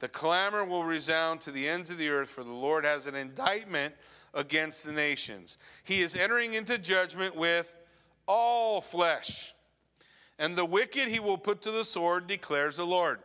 The 0.00 0.08
clamor 0.08 0.64
will 0.64 0.84
resound 0.84 1.40
to 1.42 1.52
the 1.52 1.68
ends 1.68 1.90
of 1.90 1.98
the 1.98 2.08
earth, 2.08 2.30
for 2.30 2.42
the 2.42 2.50
Lord 2.50 2.84
has 2.84 3.06
an 3.06 3.14
indictment 3.14 3.94
against 4.32 4.84
the 4.84 4.92
nations. 4.92 5.56
He 5.84 6.02
is 6.02 6.16
entering 6.16 6.54
into 6.54 6.78
judgment 6.78 7.36
with 7.36 7.72
all 8.26 8.80
flesh. 8.80 9.53
And 10.38 10.56
the 10.56 10.64
wicked 10.64 11.08
he 11.08 11.20
will 11.20 11.38
put 11.38 11.62
to 11.62 11.70
the 11.70 11.84
sword, 11.84 12.26
declares 12.26 12.76
the 12.76 12.86
Lord. 12.86 13.20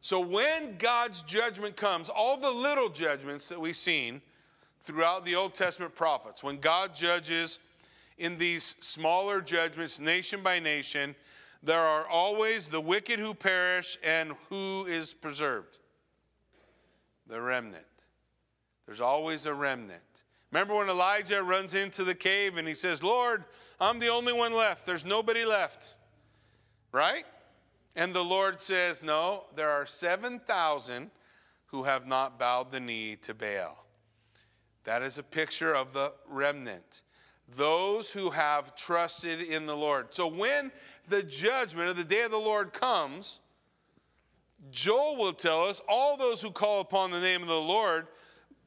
So 0.00 0.20
when 0.20 0.76
God's 0.78 1.22
judgment 1.22 1.76
comes, 1.76 2.08
all 2.08 2.36
the 2.36 2.50
little 2.50 2.88
judgments 2.88 3.48
that 3.48 3.60
we've 3.60 3.76
seen, 3.76 4.20
throughout 4.82 5.24
the 5.24 5.36
Old 5.36 5.54
Testament 5.54 5.94
prophets. 5.94 6.42
When 6.42 6.58
God 6.58 6.94
judges 6.94 7.58
in 8.18 8.36
these 8.36 8.74
smaller 8.80 9.40
judgments, 9.40 10.00
nation 10.00 10.42
by 10.42 10.58
nation, 10.58 11.14
there 11.62 11.80
are 11.80 12.06
always 12.06 12.68
the 12.68 12.80
wicked 12.80 13.18
who 13.18 13.34
perish 13.34 13.98
and 14.02 14.32
who 14.48 14.86
is 14.86 15.12
preserved? 15.12 15.78
The 17.26 17.40
remnant. 17.40 17.84
There's 18.86 19.00
always 19.00 19.46
a 19.46 19.54
remnant. 19.54 20.00
Remember 20.50 20.76
when 20.76 20.88
Elijah 20.88 21.42
runs 21.42 21.74
into 21.74 22.02
the 22.02 22.14
cave 22.14 22.56
and 22.56 22.66
he 22.66 22.74
says, 22.74 23.02
Lord, 23.02 23.44
I'm 23.78 23.98
the 23.98 24.08
only 24.08 24.32
one 24.32 24.52
left. 24.52 24.84
There's 24.84 25.04
nobody 25.04 25.44
left. 25.44 25.96
Right? 26.92 27.24
And 27.96 28.12
the 28.12 28.24
Lord 28.24 28.60
says, 28.60 29.02
No, 29.02 29.44
there 29.56 29.70
are 29.70 29.86
7,000 29.86 31.10
who 31.66 31.82
have 31.84 32.06
not 32.06 32.38
bowed 32.38 32.72
the 32.72 32.80
knee 32.80 33.16
to 33.22 33.34
Baal. 33.34 33.84
That 34.84 35.02
is 35.02 35.18
a 35.18 35.22
picture 35.22 35.74
of 35.74 35.92
the 35.92 36.12
remnant, 36.28 37.02
those 37.56 38.12
who 38.12 38.30
have 38.30 38.74
trusted 38.74 39.40
in 39.40 39.66
the 39.66 39.76
Lord. 39.76 40.14
So 40.14 40.26
when 40.26 40.72
the 41.08 41.22
judgment 41.22 41.88
of 41.88 41.96
the 41.96 42.04
day 42.04 42.22
of 42.22 42.30
the 42.30 42.38
Lord 42.38 42.72
comes, 42.72 43.40
Joel 44.70 45.16
will 45.16 45.32
tell 45.32 45.66
us 45.66 45.80
all 45.88 46.16
those 46.16 46.42
who 46.42 46.50
call 46.50 46.80
upon 46.80 47.10
the 47.10 47.20
name 47.20 47.42
of 47.42 47.48
the 47.48 47.54
Lord 47.54 48.06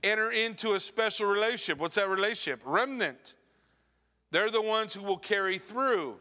enter 0.03 0.31
into 0.31 0.73
a 0.73 0.79
special 0.79 1.27
relationship. 1.27 1.79
What's 1.79 1.95
that 1.95 2.09
relationship? 2.09 2.61
Remnant. 2.65 3.35
They're 4.31 4.49
the 4.49 4.61
ones 4.61 4.93
who 4.93 5.03
will 5.03 5.17
carry 5.17 5.57
through. 5.57 6.19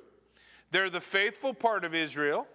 They're 0.73 0.91
the 0.91 1.03
faithful 1.03 1.53
part 1.53 1.85
of 1.85 1.95
Israel 1.95 2.47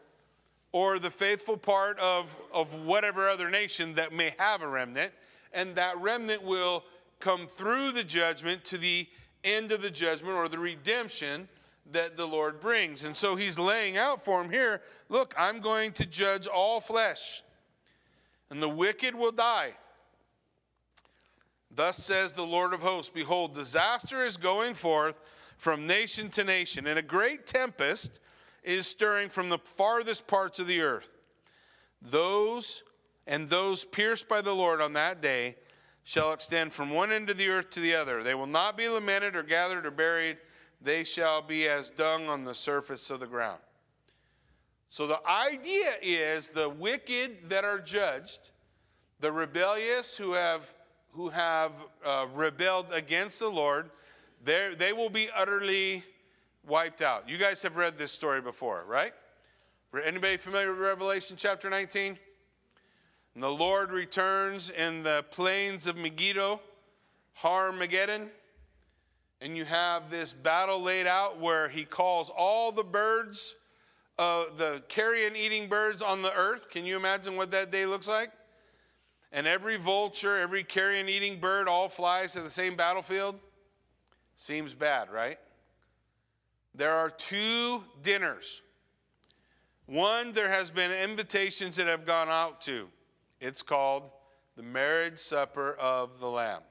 or 0.71 0.97
the 0.99 1.09
faithful 1.09 1.55
part 1.55 1.99
of, 1.99 2.35
of 2.51 2.73
whatever 2.83 3.29
other 3.29 3.49
nation 3.49 3.93
that 3.93 4.11
may 4.11 4.33
have 4.39 4.63
a 4.63 4.67
remnant, 4.67 5.13
and 5.53 5.75
that 5.75 5.97
remnant 5.99 6.43
will 6.43 6.83
come 7.19 7.47
through 7.47 7.91
the 7.91 8.03
judgment 8.03 8.63
to 8.65 8.77
the 8.77 9.07
end 9.43 9.71
of 9.71 9.83
the 9.83 9.89
judgment 9.89 10.35
or 10.35 10.49
the 10.49 10.57
redemption 10.57 11.47
that 11.91 12.17
the 12.17 12.25
Lord 12.25 12.59
brings. 12.59 13.03
And 13.03 13.15
so 13.15 13.35
he's 13.35 13.57
laying 13.59 13.97
out 13.97 14.19
for 14.19 14.41
him 14.41 14.51
here 14.51 14.81
look, 15.09 15.35
I'm 15.37 15.61
going 15.61 15.91
to 15.93 16.05
judge 16.05 16.47
all 16.47 16.81
flesh, 16.81 17.43
and 18.49 18.61
the 18.61 18.67
wicked 18.67 19.13
will 19.13 19.31
die. 19.31 19.73
Thus 21.69 21.97
says 21.97 22.33
the 22.33 22.43
Lord 22.43 22.73
of 22.73 22.81
hosts 22.81 23.11
Behold, 23.13 23.53
disaster 23.53 24.23
is 24.23 24.37
going 24.37 24.73
forth 24.73 25.15
from 25.57 25.85
nation 25.85 26.29
to 26.29 26.43
nation, 26.43 26.87
and 26.87 26.97
a 26.97 27.03
great 27.03 27.45
tempest 27.45 28.19
is 28.63 28.87
stirring 28.87 29.29
from 29.29 29.49
the 29.49 29.57
farthest 29.57 30.27
parts 30.27 30.59
of 30.59 30.67
the 30.67 30.81
earth. 30.81 31.09
Those 32.01 32.83
and 33.25 33.49
those 33.49 33.83
pierced 33.83 34.29
by 34.29 34.41
the 34.41 34.53
Lord 34.53 34.81
on 34.81 34.93
that 34.93 35.21
day 35.21 35.55
shall 36.03 36.31
extend 36.31 36.71
from 36.71 36.91
one 36.91 37.11
end 37.11 37.29
of 37.29 37.37
the 37.37 37.49
earth 37.49 37.69
to 37.71 37.81
the 37.81 37.95
other. 37.95 38.23
They 38.23 38.35
will 38.35 38.47
not 38.47 38.77
be 38.77 38.87
lamented 38.87 39.35
or 39.35 39.43
gathered 39.43 39.85
or 39.85 39.91
buried 39.91 40.37
they 40.81 41.03
shall 41.03 41.41
be 41.41 41.67
as 41.67 41.89
dung 41.89 42.29
on 42.29 42.43
the 42.43 42.53
surface 42.53 43.09
of 43.09 43.19
the 43.19 43.27
ground. 43.27 43.59
So 44.89 45.07
the 45.07 45.19
idea 45.27 45.93
is 46.01 46.49
the 46.49 46.69
wicked 46.69 47.49
that 47.49 47.65
are 47.65 47.79
judged, 47.79 48.51
the 49.19 49.31
rebellious 49.31 50.15
who 50.15 50.33
have 50.33 50.73
who 51.11 51.29
have 51.29 51.71
uh, 52.05 52.27
rebelled 52.35 52.85
against 52.91 53.39
the 53.39 53.47
Lord, 53.47 53.89
they 54.43 54.93
will 54.93 55.09
be 55.09 55.29
utterly 55.35 56.03
wiped 56.65 57.01
out. 57.01 57.27
You 57.29 57.37
guys 57.37 57.61
have 57.63 57.77
read 57.77 57.97
this 57.97 58.11
story 58.11 58.41
before, 58.41 58.83
right? 58.87 59.13
Anybody 60.05 60.37
familiar 60.37 60.71
with 60.71 60.79
Revelation 60.79 61.37
chapter 61.37 61.69
19? 61.69 62.17
And 63.33 63.43
the 63.43 63.49
Lord 63.49 63.91
returns 63.91 64.69
in 64.69 65.03
the 65.03 65.25
plains 65.31 65.87
of 65.87 65.95
Megiddo, 65.95 66.59
Har-Mageddon 67.33 68.29
and 69.41 69.55
you 69.55 69.65
have 69.65 70.09
this 70.09 70.33
battle 70.33 70.81
laid 70.81 71.05
out 71.05 71.39
where 71.39 71.69
he 71.69 71.83
calls 71.83 72.29
all 72.29 72.71
the 72.71 72.83
birds, 72.83 73.55
uh, 74.17 74.45
the 74.57 74.81
carrion 74.87 75.35
eating 75.35 75.69
birds 75.69 76.01
on 76.01 76.21
the 76.21 76.33
earth. 76.33 76.69
Can 76.69 76.85
you 76.85 76.95
imagine 76.95 77.35
what 77.35 77.51
that 77.51 77.71
day 77.71 77.85
looks 77.85 78.07
like? 78.07 78.31
And 79.31 79.45
every 79.45 79.77
vulture, 79.77 80.37
every 80.37 80.63
carrion 80.63 81.07
eating 81.07 81.39
bird 81.39 81.67
all 81.67 81.89
flies 81.89 82.33
to 82.33 82.41
the 82.41 82.49
same 82.49 82.75
battlefield? 82.75 83.39
Seems 84.37 84.73
bad, 84.73 85.11
right? 85.11 85.39
There 86.75 86.93
are 86.93 87.09
two 87.09 87.83
dinners. 88.03 88.61
One, 89.87 90.31
there 90.31 90.49
has 90.49 90.69
been 90.69 90.91
invitations 90.91 91.75
that 91.77 91.87
have 91.87 92.05
gone 92.05 92.29
out 92.29 92.61
to. 92.61 92.87
It's 93.41 93.63
called 93.63 94.11
the 94.55 94.63
marriage 94.63 95.17
supper 95.17 95.73
of 95.73 96.19
the 96.19 96.29
Lamb. 96.29 96.61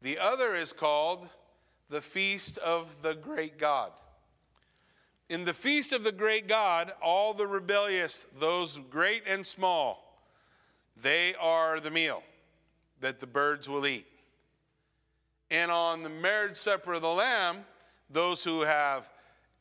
The 0.00 0.18
other 0.18 0.54
is 0.54 0.72
called 0.72 1.28
the 1.90 2.00
feast 2.00 2.56
of 2.58 3.02
the 3.02 3.14
great 3.14 3.58
God. 3.58 3.92
In 5.28 5.44
the 5.44 5.52
feast 5.52 5.92
of 5.92 6.02
the 6.02 6.12
great 6.12 6.48
God, 6.48 6.92
all 7.02 7.34
the 7.34 7.46
rebellious, 7.46 8.26
those 8.38 8.80
great 8.90 9.24
and 9.26 9.46
small, 9.46 10.22
they 10.96 11.34
are 11.34 11.80
the 11.80 11.90
meal 11.90 12.22
that 13.00 13.20
the 13.20 13.26
birds 13.26 13.68
will 13.68 13.86
eat. 13.86 14.06
And 15.50 15.70
on 15.70 16.02
the 16.02 16.08
marriage 16.08 16.56
supper 16.56 16.94
of 16.94 17.02
the 17.02 17.08
Lamb, 17.08 17.58
those 18.10 18.44
who 18.44 18.62
have 18.62 19.08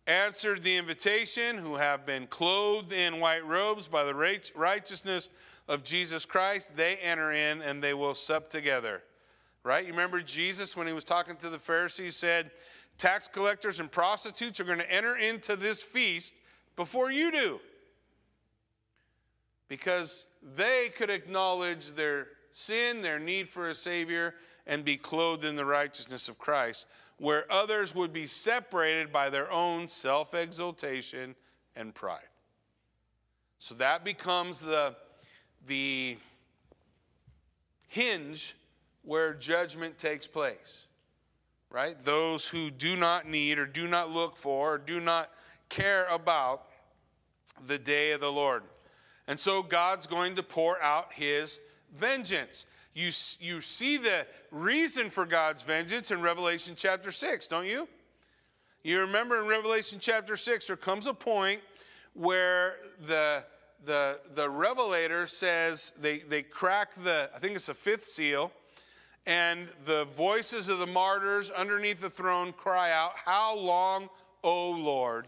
answered 0.06 0.64
the 0.64 0.76
invitation, 0.76 1.58
who 1.58 1.76
have 1.76 2.06
been 2.06 2.28
clothed 2.28 2.92
in 2.92 3.20
white 3.20 3.46
robes 3.46 3.88
by 3.88 4.04
the 4.04 4.16
righteousness 4.56 5.30
of 5.68 5.84
Jesus 5.84 6.26
Christ, 6.26 6.76
they 6.76 6.96
enter 6.98 7.32
in 7.32 7.62
and 7.62 7.84
they 7.84 7.94
will 7.94 8.16
sup 8.16 8.50
together 8.50 9.02
right? 9.68 9.86
You 9.86 9.92
remember 9.92 10.22
Jesus 10.22 10.78
when 10.78 10.88
he 10.88 10.94
was 10.94 11.04
talking 11.04 11.36
to 11.38 11.50
the 11.50 11.60
Pharisees 11.60 12.16
said, 12.16 12.52
tax 12.98 13.28
collectors 13.28 13.82
and 13.82 13.92
prostitutes 13.92 14.62
are 14.62 14.64
going 14.64 14.80
to 14.80 14.92
enter 14.92 15.18
into 15.18 15.58
this 15.58 15.82
feast 15.82 16.34
before 16.78 17.12
you 17.12 17.32
do. 17.32 17.60
Because 19.68 20.28
they 20.56 20.90
could 20.96 21.10
acknowledge 21.10 21.92
their 21.92 22.28
sin, 22.54 23.02
their 23.02 23.20
need 23.20 23.50
for 23.50 23.70
a 23.70 23.76
Savior, 23.76 24.36
and 24.68 24.86
be 24.86 24.98
clothed 24.98 25.46
in 25.46 25.56
the 25.56 25.66
righteousness 25.66 26.30
of 26.30 26.38
Christ, 26.38 26.86
where 27.18 27.52
others 27.52 27.96
would 27.96 28.14
be 28.14 28.28
separated 28.28 29.12
by 29.12 29.30
their 29.30 29.52
own 29.52 29.88
self 29.88 30.36
exaltation 30.36 31.36
and 31.76 31.96
pride. 31.96 32.22
So 33.58 33.74
that 33.76 34.06
becomes 34.06 34.60
the, 34.60 34.96
the 35.66 36.18
hinge 37.88 38.56
where 39.04 39.34
judgment 39.34 39.98
takes 39.98 40.28
place, 40.28 40.86
right? 41.72 41.98
Those 42.00 42.48
who 42.48 42.70
do 42.70 42.96
not 42.96 43.28
need 43.28 43.58
or 43.58 43.66
do 43.66 43.88
not 43.88 44.12
look 44.12 44.36
for 44.36 44.74
or 44.74 44.78
do 44.78 45.00
not 45.00 45.32
care 45.70 46.06
about 46.08 46.68
the 47.66 47.80
day 47.80 48.12
of 48.12 48.22
the 48.22 48.32
Lord. 48.32 48.64
And 49.28 49.40
so 49.40 49.64
God's 49.64 50.08
going 50.08 50.36
to 50.36 50.44
pour 50.44 50.82
out 50.82 51.12
his 51.14 51.60
vengeance. 51.96 52.66
You, 52.98 53.12
you 53.40 53.62
see 53.62 53.98
the 53.98 54.26
reason 54.50 55.12
for 55.12 55.28
God's 55.28 55.62
vengeance 55.62 56.10
in 56.10 56.20
Revelation 56.20 56.74
chapter 56.76 57.12
6, 57.12 57.46
don't 57.46 57.68
you? 57.68 57.88
You 58.82 59.02
remember 59.02 59.40
in 59.40 59.48
Revelation 59.48 60.00
chapter 60.02 60.36
6, 60.36 60.66
there 60.66 60.78
comes 60.78 61.06
a 61.06 61.14
point 61.14 61.62
where 62.14 62.78
the, 63.06 63.44
the, 63.86 64.20
the 64.34 64.50
revelator 64.50 65.28
says, 65.28 65.94
they, 66.02 66.20
they 66.22 66.42
crack 66.42 66.96
the, 67.04 67.30
I 67.36 67.38
think 67.38 67.56
it's 67.56 67.68
the 67.68 67.76
fifth 67.76 68.04
seal, 68.04 68.52
and 69.28 69.68
the 69.86 70.06
voices 70.06 70.68
of 70.68 70.80
the 70.80 70.88
martyrs 70.88 71.52
underneath 71.52 72.02
the 72.02 72.10
throne 72.10 72.52
cry 72.52 72.92
out, 72.92 73.12
How 73.16 73.56
long, 73.56 74.10
O 74.44 74.72
Lord, 74.72 75.28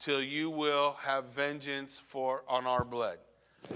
till 0.00 0.20
you 0.20 0.50
will 0.50 0.96
have 0.98 1.26
vengeance 1.26 2.00
for 2.04 2.42
on 2.48 2.66
our 2.66 2.82
blood? 2.82 3.18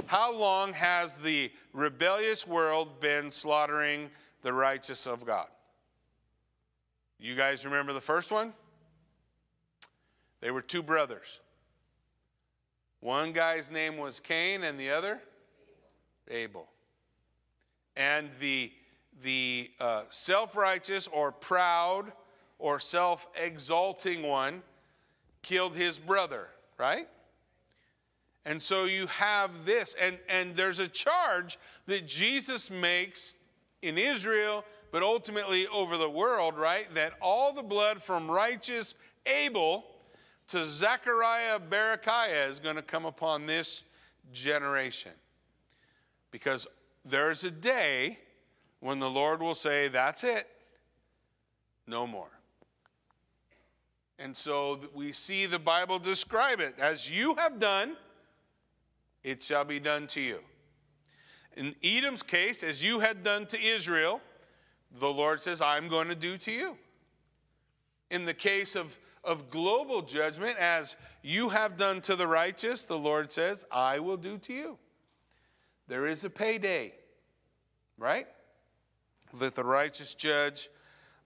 How 0.07 0.33
long 0.33 0.73
has 0.73 1.19
the 1.19 1.51
rebellious 1.73 2.47
world 2.47 3.01
been 3.01 3.31
slaughtering 3.31 4.11
the 4.43 4.53
righteous 4.53 5.07
of 5.07 5.25
God? 5.25 5.49
You 7.19 7.37
guys 7.37 7.65
remember 7.65 7.93
the 7.93 8.01
first 8.01 8.33
one? 8.33 8.53
They 10.41 10.51
were 10.51 10.63
two 10.63 10.83
brothers. 10.83 11.41
One 13.01 13.33
guy's 13.33 13.71
name 13.71 13.97
was 13.97 14.21
Cain 14.21 14.65
and 14.65 14.79
the 14.79 14.91
other 14.91 15.21
Abel. 16.29 16.69
And 17.97 18.29
the 18.41 18.73
the 19.23 19.71
uh, 19.79 20.03
self 20.09 20.57
righteous 20.57 21.09
or 21.09 21.33
proud 21.33 22.13
or 22.59 22.79
self 22.79 23.29
exalting 23.37 24.23
one 24.23 24.63
killed 25.43 25.77
his 25.77 25.99
brother, 25.99 26.49
right? 26.79 27.09
And 28.45 28.61
so 28.61 28.85
you 28.85 29.07
have 29.07 29.65
this, 29.65 29.95
and, 30.01 30.19
and 30.29 30.57
there's 30.57 30.81
a 30.81 30.89
charge 30.89 31.59
that 31.87 32.07
Jesus 32.07 32.71
makes 32.71 33.35
in 33.83 33.99
Israel, 33.99 34.65
but 34.91 35.03
ultimately 35.03 35.67
over 35.69 35.97
the 35.97 36.11
world, 36.11 36.57
right? 36.57 36.93
That 36.95 37.13
all 37.21 37.53
the 37.53 37.63
blood 37.63 38.03
from 38.03 38.31
righteous 38.31 38.95
Abel 39.27 39.85
to 40.49 40.65
Zechariah 40.65 41.61
Berechiah 41.61 42.49
is 42.49 42.59
going 42.59 42.77
to 42.77 42.83
come 42.83 43.05
upon 43.05 43.47
this 43.47 43.85
generation. 44.33 45.13
Because 46.31 46.67
there's 47.05 47.45
a 47.45 47.51
day 47.51 48.19
when 48.81 48.99
the 48.99 49.11
Lord 49.11 49.41
will 49.41 49.55
say, 49.55 49.89
That's 49.89 50.25
it, 50.25 50.49
no 51.87 52.07
more. 52.07 52.31
And 54.19 54.37
so 54.37 54.81
we 54.95 55.13
see 55.13 55.47
the 55.47 55.59
Bible 55.59 55.99
describe 55.99 56.61
it 56.61 56.75
as 56.79 57.11
you 57.11 57.35
have 57.35 57.59
done, 57.59 57.97
it 59.25 59.43
shall 59.43 59.65
be 59.65 59.79
done 59.79 60.07
to 60.09 60.21
you. 60.21 60.39
In 61.57 61.75
Edom's 61.83 62.23
case, 62.23 62.63
as 62.63 62.83
you 62.83 63.01
had 63.01 63.23
done 63.23 63.47
to 63.47 63.61
Israel, 63.61 64.21
the 64.99 65.09
Lord 65.09 65.41
says, 65.41 65.61
I'm 65.61 65.89
going 65.89 66.09
to 66.09 66.15
do 66.15 66.37
to 66.39 66.53
you. 66.53 66.77
In 68.11 68.25
the 68.25 68.35
case 68.35 68.75
of, 68.75 68.99
of 69.25 69.51
global 69.51 70.03
judgment, 70.03 70.57
as 70.59 70.97
you 71.23 71.49
have 71.51 71.77
done 71.77 72.01
to 72.03 72.17
the 72.17 72.27
righteous, 72.27 72.85
the 72.85 72.99
Lord 72.99 73.31
says, 73.33 73.65
I 73.71 73.99
will 73.99 74.17
do 74.17 74.39
to 74.39 74.53
you. 74.53 74.79
There 75.89 76.07
is 76.07 76.25
a 76.25 76.31
payday, 76.31 76.93
right? 77.99 78.27
that 79.39 79.55
the 79.55 79.65
righteous 79.65 80.15
judge 80.15 80.69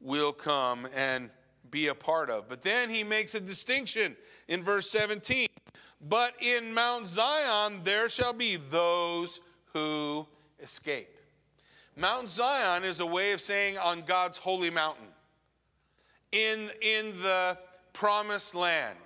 will 0.01 0.33
come 0.33 0.87
and 0.95 1.31
be 1.71 1.89
a 1.89 1.95
part 1.95 2.31
of. 2.31 2.49
But 2.49 2.63
then 2.63 2.91
he 2.91 3.03
makes 3.03 3.35
a 3.35 3.41
distinction 3.41 4.17
in 4.49 4.63
verse 4.63 4.89
17. 4.91 5.49
But 6.01 6.35
in 6.41 6.73
Mount 6.75 7.07
Zion 7.07 7.81
there 7.83 8.09
shall 8.09 8.33
be 8.33 8.57
those 8.57 9.41
who 9.73 10.27
escape. 10.61 11.17
Mount 11.97 12.29
Zion 12.29 12.85
is 12.85 13.01
a 13.01 13.07
way 13.07 13.33
of 13.33 13.41
saying 13.41 13.79
on 13.79 14.03
God's 14.03 14.39
holy 14.39 14.71
mountain, 14.71 15.07
in, 16.33 16.71
in 16.83 17.11
the 17.23 17.57
promised 17.95 18.55
land, 18.55 18.99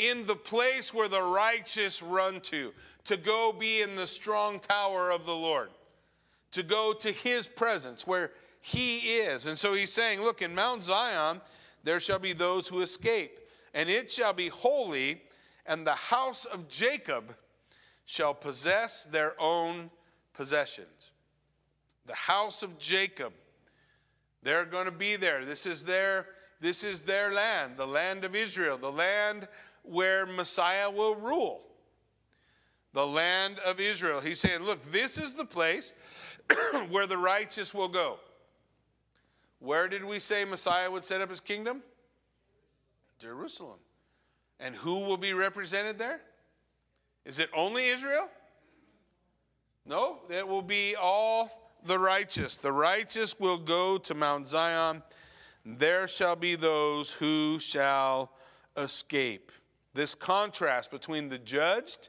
in 0.00 0.26
the 0.26 0.34
place 0.34 0.92
where 0.92 1.08
the 1.08 1.22
righteous 1.22 2.02
run 2.02 2.40
to, 2.40 2.72
to 3.04 3.16
go 3.16 3.54
be 3.56 3.82
in 3.82 3.94
the 3.94 4.06
strong 4.06 4.58
tower 4.58 5.10
of 5.10 5.24
the 5.24 5.34
Lord 5.34 5.70
to 6.54 6.62
go 6.62 6.92
to 6.92 7.10
his 7.10 7.48
presence 7.48 8.06
where 8.06 8.30
he 8.60 8.98
is. 8.98 9.48
And 9.48 9.58
so 9.58 9.74
he's 9.74 9.92
saying, 9.92 10.22
look, 10.22 10.40
in 10.40 10.54
Mount 10.54 10.84
Zion, 10.84 11.40
there 11.82 11.98
shall 11.98 12.20
be 12.20 12.32
those 12.32 12.68
who 12.68 12.80
escape, 12.80 13.40
and 13.74 13.90
it 13.90 14.10
shall 14.10 14.32
be 14.32 14.48
holy, 14.48 15.20
and 15.66 15.86
the 15.86 15.94
house 15.94 16.44
of 16.44 16.68
Jacob 16.68 17.34
shall 18.06 18.34
possess 18.34 19.04
their 19.04 19.40
own 19.40 19.90
possessions. 20.34 21.12
The 22.06 22.14
house 22.14 22.62
of 22.62 22.78
Jacob, 22.78 23.32
they're 24.42 24.66
going 24.66 24.84
to 24.84 24.92
be 24.92 25.16
there. 25.16 25.44
This 25.44 25.66
is 25.66 25.84
their 25.84 26.26
this 26.60 26.82
is 26.82 27.02
their 27.02 27.30
land, 27.32 27.76
the 27.76 27.86
land 27.86 28.24
of 28.24 28.34
Israel, 28.34 28.78
the 28.78 28.90
land 28.90 29.48
where 29.82 30.24
Messiah 30.24 30.90
will 30.90 31.14
rule. 31.14 31.60
The 32.94 33.06
land 33.06 33.58
of 33.66 33.80
Israel. 33.80 34.20
He's 34.20 34.40
saying, 34.40 34.62
look, 34.62 34.82
this 34.90 35.18
is 35.18 35.34
the 35.34 35.44
place 35.44 35.92
where 36.88 37.06
the 37.06 37.18
righteous 37.18 37.74
will 37.74 37.88
go. 37.88 38.18
Where 39.58 39.88
did 39.88 40.04
we 40.04 40.18
say 40.18 40.44
Messiah 40.44 40.90
would 40.90 41.04
set 41.04 41.20
up 41.20 41.28
his 41.28 41.40
kingdom? 41.40 41.82
Jerusalem. 43.18 43.78
And 44.60 44.74
who 44.74 45.00
will 45.00 45.16
be 45.16 45.32
represented 45.32 45.98
there? 45.98 46.20
Is 47.24 47.38
it 47.38 47.50
only 47.54 47.88
Israel? 47.88 48.28
No, 49.86 50.18
it 50.30 50.46
will 50.46 50.62
be 50.62 50.94
all 50.96 51.72
the 51.84 51.98
righteous. 51.98 52.56
The 52.56 52.72
righteous 52.72 53.38
will 53.38 53.58
go 53.58 53.98
to 53.98 54.14
Mount 54.14 54.48
Zion. 54.48 55.02
There 55.64 56.08
shall 56.08 56.36
be 56.36 56.56
those 56.56 57.12
who 57.12 57.58
shall 57.58 58.32
escape. 58.76 59.52
This 59.92 60.14
contrast 60.14 60.90
between 60.90 61.28
the 61.28 61.38
judged 61.38 62.08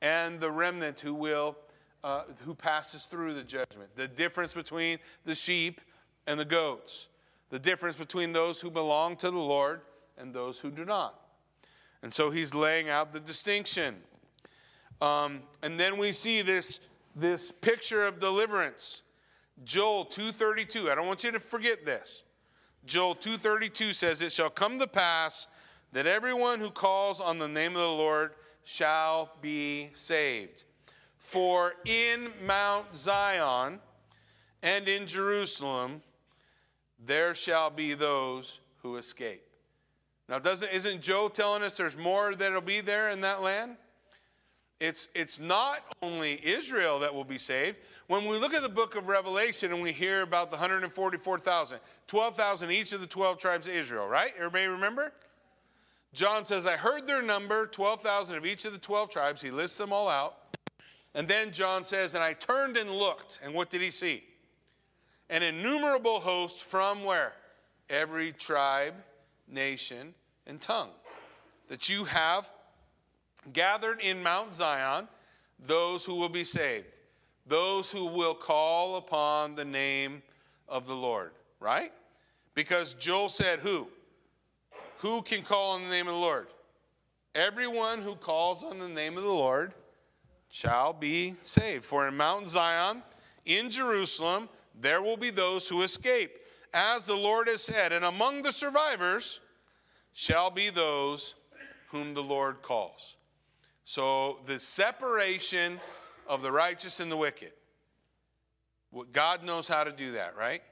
and 0.00 0.40
the 0.40 0.50
remnant 0.50 1.00
who 1.00 1.14
will 1.14 1.56
uh, 2.02 2.22
who 2.44 2.54
passes 2.54 3.04
through 3.04 3.34
the 3.34 3.44
judgment. 3.44 3.94
The 3.94 4.08
difference 4.08 4.54
between 4.54 4.98
the 5.26 5.34
sheep 5.34 5.80
and 6.26 6.40
the 6.40 6.46
goats, 6.46 7.08
the 7.50 7.58
difference 7.58 7.96
between 7.96 8.32
those 8.32 8.60
who 8.60 8.70
belong 8.70 9.16
to 9.16 9.30
the 9.30 9.38
Lord 9.38 9.82
and 10.16 10.32
those 10.32 10.58
who 10.58 10.70
do 10.70 10.86
not. 10.86 11.20
And 12.02 12.12
so 12.12 12.30
he's 12.30 12.54
laying 12.54 12.88
out 12.88 13.12
the 13.12 13.20
distinction. 13.20 13.96
Um, 15.00 15.42
and 15.62 15.78
then 15.78 15.96
we 15.96 16.12
see 16.12 16.42
this, 16.42 16.80
this 17.14 17.50
picture 17.50 18.06
of 18.06 18.18
deliverance. 18.18 19.02
Joel 19.64 20.06
2:32. 20.06 20.90
I 20.90 20.94
don't 20.94 21.06
want 21.06 21.24
you 21.24 21.30
to 21.32 21.40
forget 21.40 21.84
this. 21.84 22.22
Joel 22.86 23.14
2:32 23.14 23.92
says, 23.92 24.22
"It 24.22 24.32
shall 24.32 24.48
come 24.48 24.78
to 24.78 24.86
pass 24.86 25.46
that 25.92 26.06
everyone 26.06 26.60
who 26.60 26.70
calls 26.70 27.20
on 27.20 27.38
the 27.38 27.48
name 27.48 27.76
of 27.76 27.82
the 27.82 27.92
Lord 27.92 28.34
shall 28.64 29.36
be 29.40 29.90
saved." 29.92 30.64
For 31.18 31.74
in 31.84 32.32
Mount 32.46 32.96
Zion 32.96 33.80
and 34.62 34.88
in 34.88 35.06
Jerusalem 35.06 36.02
there 36.98 37.34
shall 37.34 37.70
be 37.70 37.94
those 37.94 38.60
who 38.82 38.96
escape. 38.96 39.49
Now, 40.30 40.38
doesn't 40.38 40.70
isn't 40.72 41.02
Joel 41.02 41.28
telling 41.28 41.62
us 41.62 41.76
there's 41.76 41.96
more 41.96 42.34
that'll 42.36 42.60
be 42.60 42.80
there 42.80 43.10
in 43.10 43.20
that 43.22 43.42
land? 43.42 43.76
It's, 44.78 45.08
it's 45.14 45.38
not 45.38 45.80
only 46.00 46.40
Israel 46.42 47.00
that 47.00 47.12
will 47.12 47.24
be 47.24 47.36
saved. 47.36 47.76
When 48.06 48.24
we 48.24 48.38
look 48.38 48.54
at 48.54 48.62
the 48.62 48.68
book 48.68 48.96
of 48.96 49.08
Revelation 49.08 49.72
and 49.72 49.82
we 49.82 49.92
hear 49.92 50.22
about 50.22 50.48
the 50.48 50.56
144,000, 50.56 51.78
12,000 52.06 52.70
each 52.70 52.92
of 52.94 53.02
the 53.02 53.06
12 53.06 53.38
tribes 53.38 53.66
of 53.66 53.74
Israel, 53.74 54.06
right? 54.06 54.32
Everybody 54.38 54.68
remember? 54.68 55.12
John 56.14 56.46
says, 56.46 56.64
I 56.64 56.76
heard 56.76 57.06
their 57.06 57.20
number, 57.20 57.66
12,000 57.66 58.38
of 58.38 58.46
each 58.46 58.64
of 58.64 58.72
the 58.72 58.78
12 58.78 59.10
tribes. 59.10 59.42
He 59.42 59.50
lists 59.50 59.76
them 59.76 59.92
all 59.92 60.08
out. 60.08 60.56
And 61.14 61.28
then 61.28 61.52
John 61.52 61.84
says, 61.84 62.14
And 62.14 62.24
I 62.24 62.32
turned 62.32 62.76
and 62.76 62.90
looked, 62.90 63.38
and 63.42 63.52
what 63.52 63.68
did 63.68 63.82
he 63.82 63.90
see? 63.90 64.24
An 65.28 65.42
innumerable 65.42 66.20
host 66.20 66.64
from 66.64 67.04
where? 67.04 67.34
Every 67.90 68.32
tribe, 68.32 68.94
nation, 69.46 70.14
and 70.46 70.60
tongue. 70.60 70.90
That 71.68 71.88
you 71.88 72.04
have 72.04 72.50
gathered 73.52 74.00
in 74.00 74.22
Mount 74.22 74.54
Zion 74.54 75.08
those 75.58 76.04
who 76.04 76.14
will 76.14 76.28
be 76.28 76.44
saved, 76.44 76.86
those 77.46 77.90
who 77.90 78.06
will 78.06 78.34
call 78.34 78.96
upon 78.96 79.54
the 79.54 79.64
name 79.64 80.22
of 80.68 80.86
the 80.86 80.94
Lord, 80.94 81.32
right? 81.58 81.92
Because 82.54 82.94
Joel 82.94 83.28
said, 83.28 83.60
Who? 83.60 83.88
Who 84.98 85.22
can 85.22 85.42
call 85.42 85.72
on 85.72 85.82
the 85.82 85.88
name 85.88 86.08
of 86.08 86.14
the 86.14 86.20
Lord? 86.20 86.48
Everyone 87.34 88.02
who 88.02 88.16
calls 88.16 88.64
on 88.64 88.78
the 88.78 88.88
name 88.88 89.16
of 89.16 89.22
the 89.22 89.28
Lord 89.28 89.72
shall 90.48 90.92
be 90.92 91.36
saved. 91.42 91.84
For 91.84 92.08
in 92.08 92.16
Mount 92.16 92.48
Zion, 92.48 93.02
in 93.46 93.70
Jerusalem, 93.70 94.48
there 94.78 95.00
will 95.00 95.16
be 95.16 95.30
those 95.30 95.68
who 95.68 95.82
escape, 95.82 96.32
as 96.74 97.06
the 97.06 97.14
Lord 97.14 97.48
has 97.48 97.62
said, 97.62 97.92
and 97.92 98.04
among 98.04 98.42
the 98.42 98.52
survivors 98.52 99.40
shall 100.12 100.50
be 100.50 100.70
those 100.70 101.34
whom 101.88 102.14
the 102.14 102.22
Lord 102.22 102.62
calls. 102.62 103.16
So 103.84 104.38
the 104.46 104.60
separation 104.60 105.80
of 106.28 106.42
the 106.42 106.52
righteous 106.52 107.00
and 107.00 107.10
the 107.10 107.16
wicked. 107.16 107.52
God 109.12 109.44
knows 109.44 109.66
how 109.66 109.84
to 109.84 109.92
do 109.92 110.12
that, 110.12 110.36
right? 110.36 110.62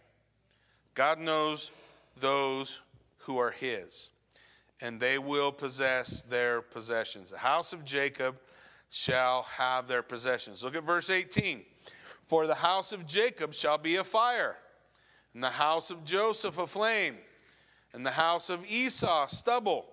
God 0.94 1.18
knows 1.18 1.70
those 2.18 2.80
who 3.18 3.38
are 3.38 3.50
his, 3.50 4.10
and 4.80 4.98
they 4.98 5.18
will 5.18 5.52
possess 5.52 6.22
their 6.22 6.60
possessions. 6.60 7.30
The 7.30 7.38
house 7.38 7.72
of 7.72 7.84
Jacob 7.84 8.36
shall 8.90 9.42
have 9.42 9.86
their 9.86 10.02
possessions. 10.02 10.64
Look 10.64 10.74
at 10.74 10.84
verse 10.84 11.10
18. 11.10 11.62
For 12.26 12.46
the 12.46 12.54
house 12.54 12.92
of 12.92 13.06
Jacob 13.06 13.54
shall 13.54 13.78
be 13.78 13.96
a 13.96 14.04
fire, 14.04 14.56
and 15.34 15.42
the 15.42 15.50
house 15.50 15.90
of 15.90 16.04
Joseph 16.04 16.58
a 16.58 16.66
flame, 16.66 17.16
and 17.98 18.06
the 18.06 18.12
house 18.12 18.48
of 18.48 18.64
Esau 18.70 19.26
stubble. 19.26 19.84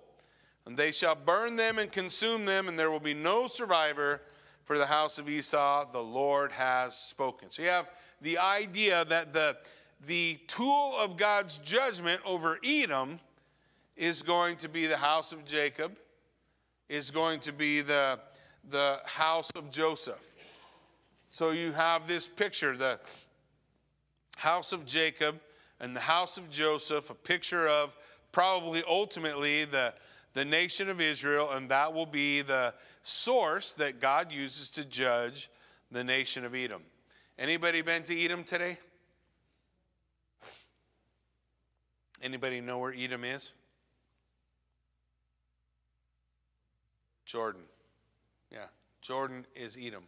And 0.64 0.76
they 0.76 0.92
shall 0.92 1.16
burn 1.16 1.56
them 1.56 1.80
and 1.80 1.90
consume 1.90 2.44
them, 2.44 2.68
and 2.68 2.78
there 2.78 2.88
will 2.88 3.00
be 3.00 3.14
no 3.14 3.48
survivor 3.48 4.22
for 4.62 4.78
the 4.78 4.86
house 4.86 5.18
of 5.18 5.28
Esau. 5.28 5.90
The 5.90 6.02
Lord 6.02 6.52
has 6.52 6.96
spoken. 6.96 7.50
So 7.50 7.62
you 7.62 7.68
have 7.68 7.90
the 8.22 8.38
idea 8.38 9.04
that 9.06 9.32
the, 9.32 9.56
the 10.06 10.38
tool 10.46 10.94
of 10.96 11.16
God's 11.16 11.58
judgment 11.58 12.20
over 12.24 12.60
Edom 12.64 13.18
is 13.96 14.22
going 14.22 14.56
to 14.58 14.68
be 14.68 14.86
the 14.86 14.96
house 14.96 15.32
of 15.32 15.44
Jacob, 15.44 15.96
is 16.88 17.10
going 17.10 17.40
to 17.40 17.52
be 17.52 17.80
the 17.80 18.20
the 18.70 19.00
house 19.04 19.50
of 19.56 19.70
Joseph. 19.72 20.22
So 21.32 21.50
you 21.50 21.72
have 21.72 22.06
this 22.06 22.28
picture 22.28 22.76
the 22.76 23.00
house 24.36 24.72
of 24.72 24.86
Jacob 24.86 25.40
and 25.80 25.94
the 25.94 26.00
house 26.00 26.38
of 26.38 26.50
Joseph, 26.50 27.10
a 27.10 27.14
picture 27.14 27.68
of 27.68 27.96
probably 28.32 28.82
ultimately 28.88 29.64
the, 29.64 29.92
the 30.34 30.44
nation 30.44 30.88
of 30.88 31.00
Israel, 31.00 31.50
and 31.52 31.68
that 31.70 31.92
will 31.92 32.06
be 32.06 32.42
the 32.42 32.74
source 33.02 33.74
that 33.74 34.00
God 34.00 34.32
uses 34.32 34.68
to 34.70 34.84
judge 34.84 35.50
the 35.90 36.04
nation 36.04 36.44
of 36.44 36.54
Edom. 36.54 36.82
Anybody 37.38 37.82
been 37.82 38.02
to 38.04 38.18
Edom 38.18 38.44
today? 38.44 38.78
Anybody 42.22 42.60
know 42.60 42.78
where 42.78 42.94
Edom 42.96 43.24
is? 43.24 43.52
Jordan. 47.26 47.62
Yeah, 48.50 48.66
Jordan 49.02 49.44
is 49.54 49.76
Edom. 49.80 50.04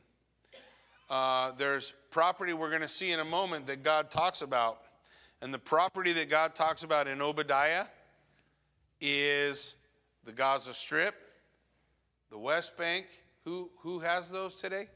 Uh, 1.10 1.52
there's 1.52 1.92
property 2.10 2.52
we're 2.52 2.70
going 2.70 2.82
to 2.82 2.88
see 2.88 3.12
in 3.12 3.20
a 3.20 3.24
moment 3.24 3.66
that 3.66 3.82
God 3.82 4.10
talks 4.10 4.42
about. 4.42 4.80
And 5.40 5.54
the 5.54 5.58
property 5.58 6.12
that 6.14 6.28
God 6.28 6.54
talks 6.54 6.82
about 6.82 7.06
in 7.06 7.22
Obadiah 7.22 7.86
is 9.00 9.76
the 10.24 10.32
Gaza 10.32 10.74
Strip, 10.74 11.14
the 12.30 12.38
West 12.38 12.76
Bank. 12.76 13.06
Who, 13.44 13.70
who 13.78 14.00
has 14.00 14.30
those 14.30 14.56
today? 14.56 14.88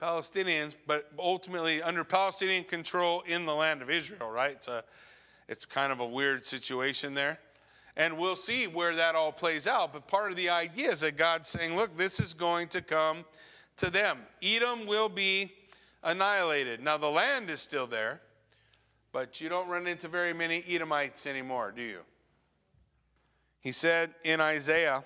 Palestinians, 0.00 0.74
but 0.86 1.10
ultimately 1.18 1.82
under 1.82 2.04
Palestinian 2.04 2.64
control 2.64 3.22
in 3.22 3.46
the 3.46 3.54
land 3.54 3.82
of 3.82 3.90
Israel, 3.90 4.30
right? 4.30 4.52
It's, 4.52 4.68
a, 4.68 4.84
it's 5.48 5.66
kind 5.66 5.92
of 5.92 6.00
a 6.00 6.06
weird 6.06 6.46
situation 6.46 7.14
there. 7.14 7.38
And 7.96 8.16
we'll 8.16 8.36
see 8.36 8.66
where 8.66 8.94
that 8.94 9.16
all 9.16 9.32
plays 9.32 9.66
out. 9.66 9.92
But 9.92 10.06
part 10.06 10.30
of 10.30 10.36
the 10.36 10.50
idea 10.50 10.92
is 10.92 11.00
that 11.00 11.16
God's 11.16 11.48
saying, 11.48 11.74
look, 11.74 11.96
this 11.96 12.20
is 12.20 12.32
going 12.32 12.68
to 12.68 12.80
come 12.80 13.24
to 13.78 13.90
them. 13.90 14.18
Edom 14.40 14.86
will 14.86 15.08
be 15.08 15.52
annihilated. 16.02 16.80
Now, 16.80 16.96
the 16.96 17.08
land 17.08 17.50
is 17.50 17.60
still 17.60 17.86
there, 17.86 18.20
but 19.12 19.40
you 19.40 19.48
don't 19.48 19.68
run 19.68 19.86
into 19.86 20.08
very 20.08 20.32
many 20.32 20.64
Edomites 20.68 21.26
anymore, 21.26 21.72
do 21.74 21.82
you? 21.82 22.00
He 23.60 23.72
said 23.72 24.14
in 24.24 24.40
Isaiah, 24.40 25.04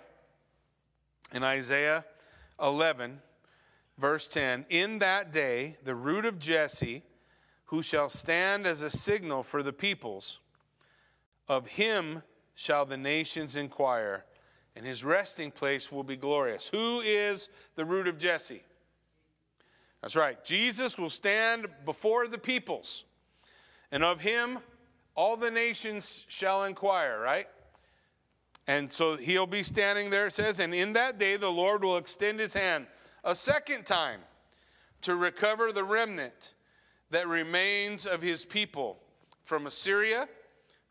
in 1.32 1.42
Isaiah 1.42 2.04
11, 2.60 3.20
verse 3.98 4.26
10, 4.28 4.66
In 4.68 4.98
that 4.98 5.32
day, 5.32 5.76
the 5.84 5.94
root 5.94 6.24
of 6.24 6.38
Jesse, 6.38 7.02
who 7.66 7.82
shall 7.82 8.08
stand 8.08 8.66
as 8.66 8.82
a 8.82 8.90
signal 8.90 9.42
for 9.42 9.62
the 9.62 9.72
peoples, 9.72 10.38
of 11.48 11.66
him 11.66 12.22
shall 12.54 12.84
the 12.84 12.96
nations 12.96 13.56
inquire, 13.56 14.24
and 14.76 14.86
his 14.86 15.04
resting 15.04 15.50
place 15.50 15.90
will 15.90 16.04
be 16.04 16.16
glorious. 16.16 16.68
Who 16.68 17.00
is 17.00 17.48
the 17.74 17.84
root 17.84 18.06
of 18.06 18.18
Jesse? 18.18 18.62
That's 20.02 20.16
right. 20.16 20.42
Jesus 20.44 20.98
will 20.98 21.10
stand 21.10 21.68
before 21.86 22.26
the 22.26 22.38
peoples, 22.38 23.04
and 23.90 24.02
of 24.02 24.20
him 24.20 24.58
all 25.14 25.36
the 25.36 25.50
nations 25.50 26.26
shall 26.28 26.64
inquire, 26.64 27.20
right? 27.20 27.46
And 28.66 28.92
so 28.92 29.16
he'll 29.16 29.46
be 29.46 29.62
standing 29.62 30.10
there, 30.10 30.26
it 30.26 30.32
says, 30.32 30.60
and 30.60 30.74
in 30.74 30.92
that 30.94 31.18
day 31.18 31.36
the 31.36 31.50
Lord 31.50 31.84
will 31.84 31.96
extend 31.96 32.40
his 32.40 32.54
hand 32.54 32.86
a 33.24 33.34
second 33.34 33.86
time 33.86 34.20
to 35.02 35.16
recover 35.16 35.72
the 35.72 35.84
remnant 35.84 36.54
that 37.10 37.28
remains 37.28 38.06
of 38.06 38.22
his 38.22 38.44
people 38.44 38.98
from 39.42 39.66
Assyria, 39.66 40.28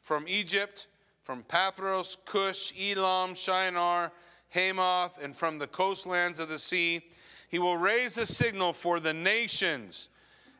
from 0.01 0.25
Egypt, 0.27 0.87
from 1.23 1.43
Pathros, 1.43 2.17
Cush, 2.25 2.73
Elam, 2.79 3.33
Shinar, 3.33 4.11
Hamath, 4.49 5.21
and 5.23 5.35
from 5.35 5.57
the 5.57 5.67
coastlands 5.67 6.39
of 6.39 6.49
the 6.49 6.59
sea. 6.59 7.01
He 7.51 7.59
will 7.59 7.75
raise 7.75 8.17
a 8.17 8.25
signal 8.25 8.71
for 8.71 9.01
the 9.01 9.13
nations 9.13 10.07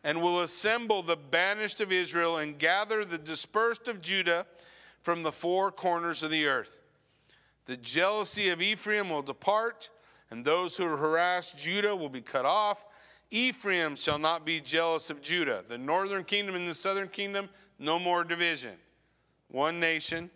and 0.04 0.22
will 0.22 0.42
assemble 0.42 1.02
the 1.02 1.16
banished 1.16 1.80
of 1.80 1.90
Israel 1.90 2.38
and 2.38 2.60
gather 2.60 3.06
the 3.06 3.18
dispersed 3.18 3.88
of 3.88 4.02
Judah 4.02 4.46
from 5.02 5.24
the 5.24 5.32
four 5.32 5.72
corners 5.72 6.22
of 6.22 6.32
the 6.32 6.46
earth. 6.48 6.82
The 7.64 7.78
jealousy 7.78 8.50
of 8.50 8.62
Ephraim 8.62 9.10
will 9.10 9.22
depart, 9.22 9.90
and 10.32 10.44
those 10.44 10.76
who 10.76 10.84
harass 10.86 11.54
Judah 11.54 11.96
will 11.96 12.10
be 12.10 12.20
cut 12.20 12.46
off. 12.46 12.84
Ephraim 13.30 13.96
shall 13.96 14.20
not 14.20 14.46
be 14.46 14.60
jealous 14.60 15.10
of 15.10 15.22
Judah. 15.22 15.64
The 15.66 15.78
northern 15.78 16.26
kingdom 16.26 16.56
and 16.56 16.68
the 16.68 16.74
southern 16.74 17.08
kingdom, 17.08 17.48
no 17.80 18.00
more 18.00 18.26
division. 18.26 18.76
One 19.48 19.80
nation. 19.80 20.30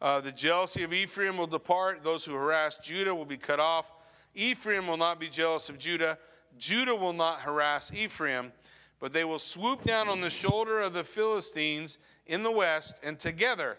Uh, 0.00 0.20
the 0.20 0.30
jealousy 0.30 0.84
of 0.84 0.92
Ephraim 0.92 1.36
will 1.36 1.48
depart. 1.48 2.04
Those 2.04 2.24
who 2.24 2.34
harass 2.34 2.78
Judah 2.78 3.12
will 3.12 3.24
be 3.24 3.36
cut 3.36 3.58
off. 3.58 3.90
Ephraim 4.34 4.86
will 4.86 4.96
not 4.96 5.20
be 5.20 5.28
jealous 5.28 5.68
of 5.68 5.78
Judah. 5.78 6.18
Judah 6.58 6.94
will 6.94 7.12
not 7.12 7.40
harass 7.40 7.92
Ephraim, 7.92 8.52
but 9.00 9.12
they 9.12 9.24
will 9.24 9.38
swoop 9.38 9.84
down 9.84 10.08
on 10.08 10.20
the 10.20 10.30
shoulder 10.30 10.80
of 10.80 10.92
the 10.92 11.04
Philistines 11.04 11.98
in 12.26 12.42
the 12.42 12.50
west, 12.50 12.94
and 13.02 13.18
together 13.18 13.76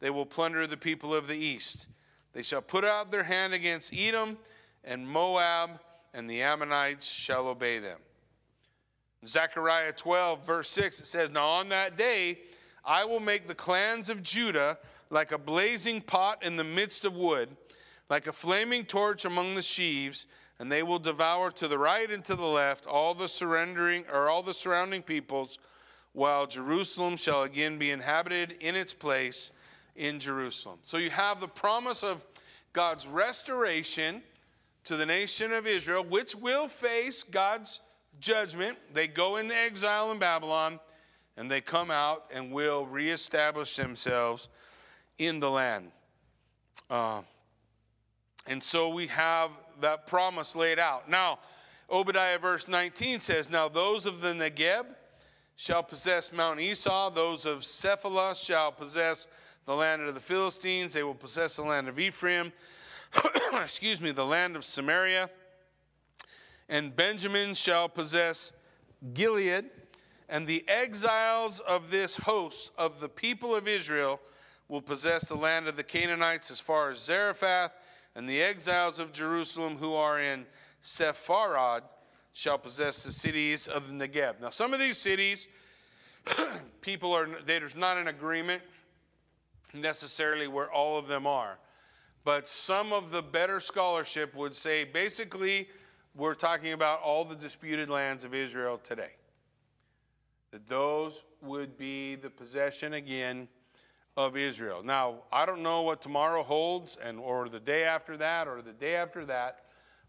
they 0.00 0.10
will 0.10 0.26
plunder 0.26 0.66
the 0.66 0.76
people 0.76 1.14
of 1.14 1.28
the 1.28 1.36
east. 1.36 1.86
They 2.32 2.42
shall 2.42 2.62
put 2.62 2.84
out 2.84 3.10
their 3.10 3.24
hand 3.24 3.52
against 3.52 3.94
Edom 3.94 4.38
and 4.84 5.06
Moab, 5.06 5.80
and 6.14 6.28
the 6.28 6.42
Ammonites 6.42 7.06
shall 7.06 7.48
obey 7.48 7.78
them. 7.78 7.98
Zechariah 9.26 9.92
12, 9.92 10.46
verse 10.46 10.70
6, 10.70 11.00
it 11.00 11.06
says, 11.06 11.30
Now 11.30 11.48
on 11.48 11.68
that 11.68 11.98
day 11.98 12.38
I 12.84 13.04
will 13.04 13.20
make 13.20 13.46
the 13.46 13.54
clans 13.54 14.08
of 14.08 14.22
Judah 14.22 14.78
like 15.10 15.32
a 15.32 15.38
blazing 15.38 16.00
pot 16.00 16.42
in 16.42 16.56
the 16.56 16.64
midst 16.64 17.04
of 17.04 17.14
wood, 17.14 17.56
like 18.10 18.26
a 18.26 18.32
flaming 18.32 18.84
torch 18.84 19.24
among 19.24 19.54
the 19.54 19.62
sheaves, 19.62 20.26
and 20.58 20.70
they 20.70 20.82
will 20.82 20.98
devour 20.98 21.50
to 21.52 21.68
the 21.68 21.78
right 21.78 22.10
and 22.10 22.24
to 22.24 22.34
the 22.34 22.44
left 22.44 22.86
all 22.86 23.14
the 23.14 23.28
surrendering 23.28 24.04
or 24.12 24.28
all 24.28 24.42
the 24.42 24.52
surrounding 24.52 25.00
peoples, 25.00 25.58
while 26.12 26.46
Jerusalem 26.46 27.16
shall 27.16 27.44
again 27.44 27.78
be 27.78 27.92
inhabited 27.92 28.56
in 28.60 28.74
its 28.74 28.92
place 28.92 29.52
in 29.94 30.18
Jerusalem. 30.18 30.80
So 30.82 30.98
you 30.98 31.10
have 31.10 31.40
the 31.40 31.48
promise 31.48 32.02
of 32.02 32.26
God's 32.72 33.06
restoration 33.06 34.22
to 34.84 34.96
the 34.96 35.06
nation 35.06 35.52
of 35.52 35.66
Israel, 35.66 36.04
which 36.04 36.34
will 36.34 36.66
face 36.66 37.22
God's 37.22 37.80
judgment. 38.20 38.76
They 38.92 39.06
go 39.06 39.36
into 39.36 39.56
exile 39.56 40.10
in 40.10 40.18
Babylon 40.18 40.80
and 41.36 41.50
they 41.50 41.60
come 41.60 41.90
out 41.90 42.24
and 42.34 42.52
will 42.52 42.86
reestablish 42.86 43.76
themselves 43.76 44.48
in 45.18 45.40
the 45.40 45.50
land. 45.50 45.90
Uh, 46.88 47.20
and 48.46 48.62
so 48.62 48.88
we 48.88 49.06
have 49.08 49.50
that 49.80 50.06
promise 50.06 50.56
laid 50.56 50.78
out. 50.78 51.08
Now, 51.08 51.38
Obadiah 51.90 52.38
verse 52.38 52.68
19 52.68 53.20
says, 53.20 53.50
Now 53.50 53.68
those 53.68 54.06
of 54.06 54.20
the 54.20 54.32
Negeb 54.32 54.86
shall 55.56 55.82
possess 55.82 56.32
Mount 56.32 56.60
Esau, 56.60 57.10
those 57.10 57.44
of 57.44 57.60
Shephelah 57.60 58.34
shall 58.34 58.72
possess 58.72 59.26
the 59.66 59.74
land 59.74 60.02
of 60.02 60.14
the 60.14 60.20
Philistines. 60.20 60.92
They 60.92 61.02
will 61.02 61.14
possess 61.14 61.56
the 61.56 61.62
land 61.62 61.88
of 61.88 61.98
Ephraim, 61.98 62.52
excuse 63.52 64.00
me, 64.00 64.10
the 64.10 64.24
land 64.24 64.56
of 64.56 64.64
Samaria. 64.64 65.28
And 66.68 66.94
Benjamin 66.94 67.54
shall 67.54 67.88
possess 67.88 68.52
Gilead. 69.12 69.66
And 70.28 70.46
the 70.46 70.64
exiles 70.68 71.58
of 71.60 71.90
this 71.90 72.16
host 72.16 72.70
of 72.78 73.00
the 73.00 73.08
people 73.08 73.54
of 73.54 73.66
Israel 73.66 74.20
will 74.68 74.80
possess 74.80 75.28
the 75.28 75.34
land 75.34 75.66
of 75.66 75.76
the 75.76 75.82
Canaanites 75.82 76.52
as 76.52 76.60
far 76.60 76.90
as 76.90 76.98
Zarephath. 76.98 77.72
And 78.16 78.28
the 78.28 78.42
exiles 78.42 78.98
of 78.98 79.12
Jerusalem 79.12 79.76
who 79.76 79.94
are 79.94 80.20
in 80.20 80.46
Sepharad 80.82 81.82
shall 82.32 82.58
possess 82.58 83.04
the 83.04 83.12
cities 83.12 83.68
of 83.68 83.88
the 83.88 83.94
Negev. 83.94 84.40
Now, 84.40 84.50
some 84.50 84.72
of 84.72 84.80
these 84.80 84.98
cities, 84.98 85.48
people 86.80 87.12
are, 87.12 87.28
there's 87.44 87.76
not 87.76 87.96
an 87.96 88.08
agreement 88.08 88.62
necessarily 89.74 90.48
where 90.48 90.70
all 90.70 90.98
of 90.98 91.08
them 91.08 91.26
are. 91.26 91.58
But 92.24 92.48
some 92.48 92.92
of 92.92 93.10
the 93.10 93.22
better 93.22 93.60
scholarship 93.60 94.34
would 94.34 94.54
say 94.54 94.84
basically 94.84 95.68
we're 96.14 96.34
talking 96.34 96.72
about 96.72 97.00
all 97.00 97.24
the 97.24 97.36
disputed 97.36 97.88
lands 97.88 98.24
of 98.24 98.34
Israel 98.34 98.76
today. 98.78 99.12
That 100.50 100.68
those 100.68 101.24
would 101.40 101.78
be 101.78 102.16
the 102.16 102.30
possession 102.30 102.94
again 102.94 103.48
of 104.16 104.36
Israel. 104.36 104.82
Now, 104.82 105.22
I 105.32 105.46
don't 105.46 105.62
know 105.62 105.82
what 105.82 106.00
tomorrow 106.00 106.42
holds 106.42 106.96
and 107.02 107.18
or 107.18 107.48
the 107.48 107.60
day 107.60 107.84
after 107.84 108.16
that 108.16 108.48
or 108.48 108.62
the 108.62 108.72
day 108.72 108.96
after 108.96 109.24
that, 109.26 109.64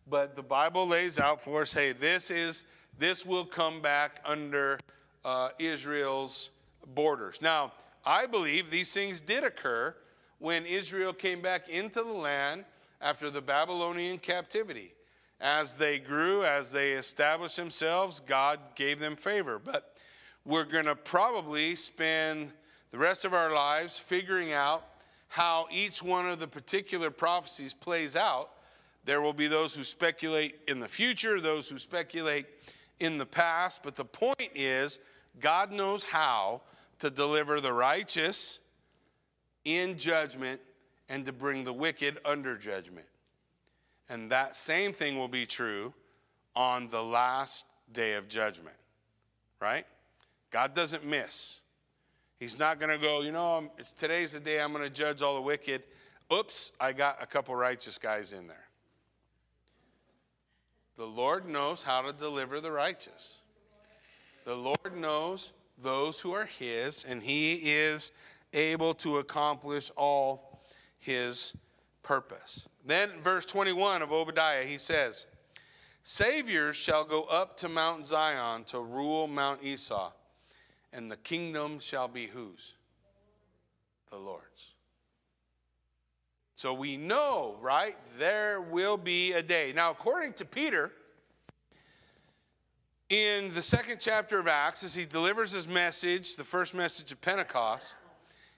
but 0.10 0.36
the 0.36 0.44
Bible 0.44 0.88
lays 0.88 1.20
out 1.20 1.42
for 1.42 1.62
us, 1.62 1.74
hey, 1.74 1.94
this 1.94 2.32
is 2.32 2.66
this 2.98 3.26
will 3.26 3.46
come 3.46 3.82
back 3.82 4.20
under 4.26 4.80
uh, 5.24 5.50
Israel's 5.60 6.50
borders. 6.94 7.42
Now, 7.42 7.72
I 8.06 8.26
believe 8.26 8.70
these 8.70 8.94
things 8.94 9.22
did 9.22 9.44
occur 9.44 9.96
when 10.40 10.66
Israel 10.66 11.14
came 11.14 11.42
back 11.42 11.70
into 11.70 12.02
the 12.02 12.12
land 12.12 12.66
after 13.00 13.30
the 13.30 13.42
Babylonian 13.42 14.18
captivity. 14.18 14.94
As 15.40 15.76
they 15.76 15.98
grew, 16.00 16.44
as 16.44 16.72
they 16.72 16.92
established 16.92 17.56
themselves, 17.56 18.20
God 18.20 18.60
gave 18.76 19.00
them 19.00 19.16
favor. 19.16 19.60
But 19.60 19.98
we're 20.46 20.66
going 20.66 20.86
to 20.86 20.96
probably 20.96 21.76
spend 21.76 22.52
the 22.92 22.98
rest 22.98 23.26
of 23.26 23.34
our 23.34 23.54
lives 23.54 23.98
figuring 23.98 24.54
out 24.54 24.86
how 25.28 25.68
each 25.72 26.04
one 26.04 26.28
of 26.28 26.40
the 26.40 26.48
particular 26.48 27.10
prophecies 27.10 27.74
plays 27.74 28.16
out. 28.16 28.50
There 29.06 29.22
will 29.22 29.34
be 29.34 29.48
those 29.48 29.74
who 29.74 29.84
speculate 29.84 30.60
in 30.68 30.80
the 30.80 30.88
future, 30.88 31.40
those 31.40 31.70
who 31.70 31.78
speculate 31.78 32.46
in 33.00 33.18
the 33.18 33.26
past, 33.26 33.82
but 33.82 33.96
the 33.96 34.06
point 34.06 34.52
is, 34.54 35.00
God 35.40 35.72
knows 35.72 36.04
how 36.04 36.62
to 37.00 37.10
deliver 37.10 37.62
the 37.62 37.74
righteous 37.74 38.60
in 39.64 39.98
judgment 39.98 40.60
and 41.08 41.26
to 41.26 41.32
bring 41.32 41.64
the 41.64 41.74
wicked 41.74 42.20
under 42.26 42.58
judgment. 42.58 43.08
And 44.10 44.30
that 44.32 44.58
same 44.58 44.92
thing 44.92 45.18
will 45.18 45.30
be 45.30 45.46
true 45.46 45.94
on 46.56 46.90
the 46.90 47.02
last 47.02 47.66
day 47.94 48.14
of 48.14 48.28
judgment, 48.28 48.76
right? 49.62 49.86
God 50.52 50.76
doesn't 50.76 51.06
miss. 51.06 51.61
He's 52.42 52.58
not 52.58 52.80
going 52.80 52.90
to 52.90 52.98
go, 52.98 53.22
you 53.22 53.32
know, 53.32 53.70
it's, 53.78 53.92
today's 53.92 54.32
the 54.32 54.40
day 54.40 54.60
I'm 54.60 54.74
going 54.74 54.84
to 54.84 54.90
judge 54.90 55.22
all 55.22 55.36
the 55.36 55.42
wicked. 55.42 55.84
Oops, 56.34 56.72
I 56.80 56.92
got 56.92 57.22
a 57.22 57.28
couple 57.28 57.56
righteous 57.56 58.00
guys 58.00 58.32
in 58.32 58.48
there. 58.48 58.66
The 60.98 61.06
Lord 61.06 61.48
knows 61.48 61.84
how 61.84 62.02
to 62.02 62.12
deliver 62.12 62.60
the 62.60 62.72
righteous. 62.72 63.42
The 64.44 64.56
Lord 64.56 64.98
knows 64.98 65.54
those 65.84 66.20
who 66.20 66.32
are 66.32 66.46
his, 66.46 67.06
and 67.08 67.22
he 67.22 67.58
is 67.58 68.12
able 68.54 68.96
to 68.96 69.20
accomplish 69.20 69.92
all 69.96 70.64
his 70.98 71.54
purpose. 72.02 72.68
Then, 72.84 73.12
verse 73.22 73.46
21 73.46 74.02
of 74.02 74.12
Obadiah, 74.12 74.66
he 74.66 74.80
says, 74.80 75.28
Saviors 76.02 76.76
shall 76.76 77.04
go 77.04 77.22
up 77.26 77.56
to 77.58 77.70
Mount 77.70 78.08
Zion 78.08 78.64
to 78.64 78.80
rule 78.80 79.28
Mount 79.28 79.64
Esau, 79.64 80.12
and 80.94 81.12
the 81.12 81.18
kingdom 81.18 81.80
shall 81.80 82.08
be 82.08 82.28
whose? 82.28 82.76
The 84.10 84.18
Lord's. 84.18 84.74
So 86.56 86.74
we 86.74 86.98
know, 86.98 87.58
right? 87.60 87.98
There 88.20 88.62
will 88.62 88.98
be 88.98 89.34
a 89.34 89.42
day. 89.42 89.74
Now, 89.76 89.90
according 89.90 90.34
to 90.34 90.46
Peter, 90.46 90.92
in 93.10 93.54
the 93.54 93.62
second 93.62 94.00
chapter 94.00 94.40
of 94.40 94.48
Acts, 94.48 94.84
as 94.84 94.94
he 94.94 95.06
delivers 95.06 95.52
his 95.52 95.68
message, 95.68 96.36
the 96.36 96.44
first 96.44 96.74
message 96.74 97.12
of 97.12 97.20
Pentecost, 97.20 97.96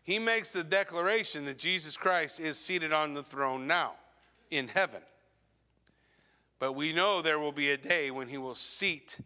he 0.03 0.19
makes 0.19 0.51
the 0.51 0.63
declaration 0.63 1.45
that 1.45 1.57
Jesus 1.57 1.95
Christ 1.95 2.39
is 2.39 2.59
seated 2.59 2.91
on 2.91 3.13
the 3.13 3.23
throne 3.23 3.67
now 3.67 3.93
in 4.51 4.67
heaven. 4.67 5.01
But 6.59 6.73
we 6.73 6.93
know 6.93 7.21
there 7.21 7.39
will 7.39 7.51
be 7.51 7.71
a 7.71 7.77
day 7.77 8.11
when 8.11 8.27
he 8.27 8.37
will 8.37 8.53
seat, 8.53 9.19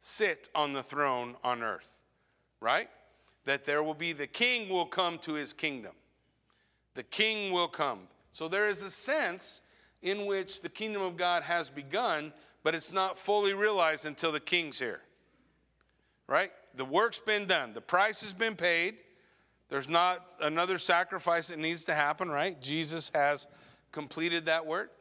sit 0.00 0.48
on 0.54 0.72
the 0.72 0.82
throne 0.82 1.36
on 1.44 1.62
earth, 1.62 1.90
right? 2.60 2.88
That 3.44 3.64
there 3.64 3.82
will 3.82 3.94
be 3.94 4.12
the 4.12 4.26
king 4.26 4.68
will 4.68 4.86
come 4.86 5.18
to 5.20 5.34
his 5.34 5.52
kingdom. 5.52 5.92
The 6.94 7.02
king 7.02 7.52
will 7.52 7.68
come. 7.68 8.00
So 8.32 8.48
there 8.48 8.68
is 8.68 8.82
a 8.82 8.90
sense 8.90 9.62
in 10.02 10.26
which 10.26 10.62
the 10.62 10.68
kingdom 10.68 11.02
of 11.02 11.16
God 11.16 11.42
has 11.42 11.70
begun, 11.70 12.32
but 12.62 12.74
it's 12.74 12.92
not 12.92 13.18
fully 13.18 13.54
realized 13.54 14.06
until 14.06 14.32
the 14.32 14.40
king's 14.40 14.78
here. 14.78 15.00
Right? 16.26 16.52
The 16.74 16.84
work's 16.84 17.18
been 17.18 17.46
done, 17.46 17.72
the 17.72 17.80
price 17.80 18.22
has 18.22 18.32
been 18.32 18.54
paid, 18.54 18.98
There's 19.68 19.88
not 19.88 20.26
another 20.40 20.78
sacrifice 20.78 21.48
that 21.48 21.58
needs 21.58 21.84
to 21.86 21.94
happen, 21.94 22.28
right? 22.28 22.60
Jesus 22.60 23.10
has 23.14 23.46
completed 23.92 24.46
that 24.46 24.64
work. 24.64 24.92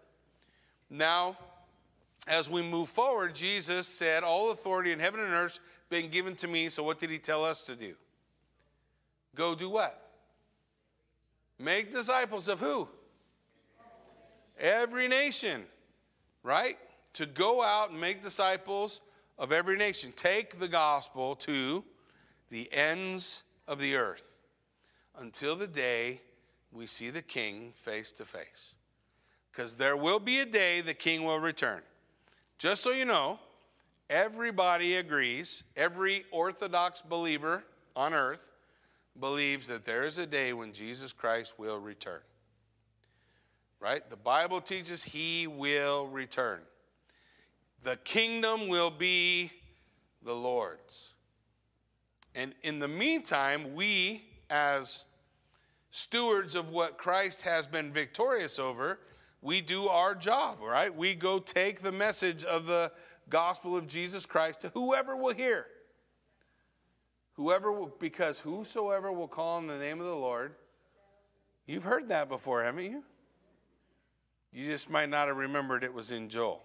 Now, 0.89 1.37
as 2.27 2.49
we 2.49 2.61
move 2.61 2.89
forward, 2.89 3.35
Jesus 3.35 3.87
said, 3.87 4.23
All 4.23 4.51
authority 4.51 4.91
in 4.91 4.99
heaven 4.99 5.19
and 5.19 5.33
earth 5.33 5.59
been 5.89 6.09
given 6.09 6.35
to 6.35 6.47
me. 6.47 6.69
So 6.69 6.83
what 6.83 6.99
did 6.99 7.09
he 7.09 7.17
tell 7.17 7.43
us 7.43 7.61
to 7.63 7.75
do? 7.75 7.93
Go 9.35 9.55
do 9.55 9.69
what? 9.69 10.09
Make 11.57 11.91
disciples 11.91 12.47
of 12.47 12.59
who? 12.59 12.87
Every 14.59 15.07
nation, 15.07 15.63
right? 16.43 16.77
To 17.13 17.25
go 17.25 17.61
out 17.61 17.91
and 17.91 17.99
make 17.99 18.21
disciples 18.21 19.01
of 19.37 19.51
every 19.51 19.77
nation. 19.77 20.13
Take 20.15 20.59
the 20.59 20.67
gospel 20.67 21.35
to 21.37 21.83
the 22.49 22.71
ends 22.71 23.43
of 23.67 23.79
the 23.79 23.95
earth 23.95 24.35
until 25.19 25.55
the 25.55 25.67
day 25.67 26.21
we 26.71 26.87
see 26.87 27.09
the 27.09 27.21
king 27.21 27.71
face 27.75 28.11
to 28.13 28.25
face. 28.25 28.73
Because 29.51 29.75
there 29.75 29.97
will 29.97 30.19
be 30.19 30.39
a 30.39 30.45
day 30.45 30.81
the 30.81 30.93
king 30.93 31.23
will 31.23 31.39
return. 31.39 31.81
Just 32.57 32.83
so 32.83 32.91
you 32.91 33.05
know, 33.05 33.39
everybody 34.09 34.95
agrees, 34.95 35.63
every 35.75 36.25
Orthodox 36.31 37.01
believer 37.01 37.63
on 37.95 38.13
earth 38.13 38.51
believes 39.19 39.67
that 39.67 39.83
there 39.83 40.03
is 40.03 40.17
a 40.17 40.25
day 40.25 40.53
when 40.53 40.71
Jesus 40.71 41.13
Christ 41.13 41.55
will 41.57 41.79
return. 41.79 42.21
Right? 43.79 44.07
The 44.09 44.17
Bible 44.17 44.61
teaches 44.61 45.03
he 45.03 45.47
will 45.47 46.07
return. 46.07 46.59
The 47.83 47.95
kingdom 47.97 48.67
will 48.67 48.91
be 48.91 49.51
the 50.23 50.33
Lord's. 50.33 51.13
And 52.35 52.53
in 52.63 52.79
the 52.79 52.87
meantime, 52.87 53.73
we, 53.73 54.25
as 54.49 55.05
stewards 55.91 56.55
of 56.55 56.71
what 56.71 56.97
Christ 56.97 57.41
has 57.43 57.65
been 57.65 57.91
victorious 57.91 58.59
over, 58.59 58.99
we 59.41 59.61
do 59.61 59.87
our 59.87 60.13
job, 60.13 60.59
right? 60.61 60.93
We 60.93 61.15
go 61.15 61.39
take 61.39 61.81
the 61.81 61.91
message 61.91 62.43
of 62.43 62.65
the 62.65 62.91
gospel 63.29 63.77
of 63.77 63.87
Jesus 63.87 64.25
Christ 64.25 64.61
to 64.61 64.69
whoever 64.69 65.15
will 65.15 65.33
hear. 65.33 65.65
Whoever 67.33 67.71
will, 67.71 67.95
because 67.99 68.41
whosoever 68.41 69.11
will 69.11 69.27
call 69.27 69.57
on 69.57 69.67
the 69.67 69.77
name 69.77 69.99
of 69.99 70.05
the 70.05 70.15
Lord, 70.15 70.55
you've 71.65 71.83
heard 71.83 72.09
that 72.09 72.27
before, 72.27 72.63
haven't 72.63 72.85
you? 72.85 73.03
You 74.51 74.67
just 74.67 74.89
might 74.89 75.09
not 75.09 75.27
have 75.27 75.37
remembered 75.37 75.83
it 75.83 75.93
was 75.93 76.11
in 76.11 76.27
Joel. 76.29 76.61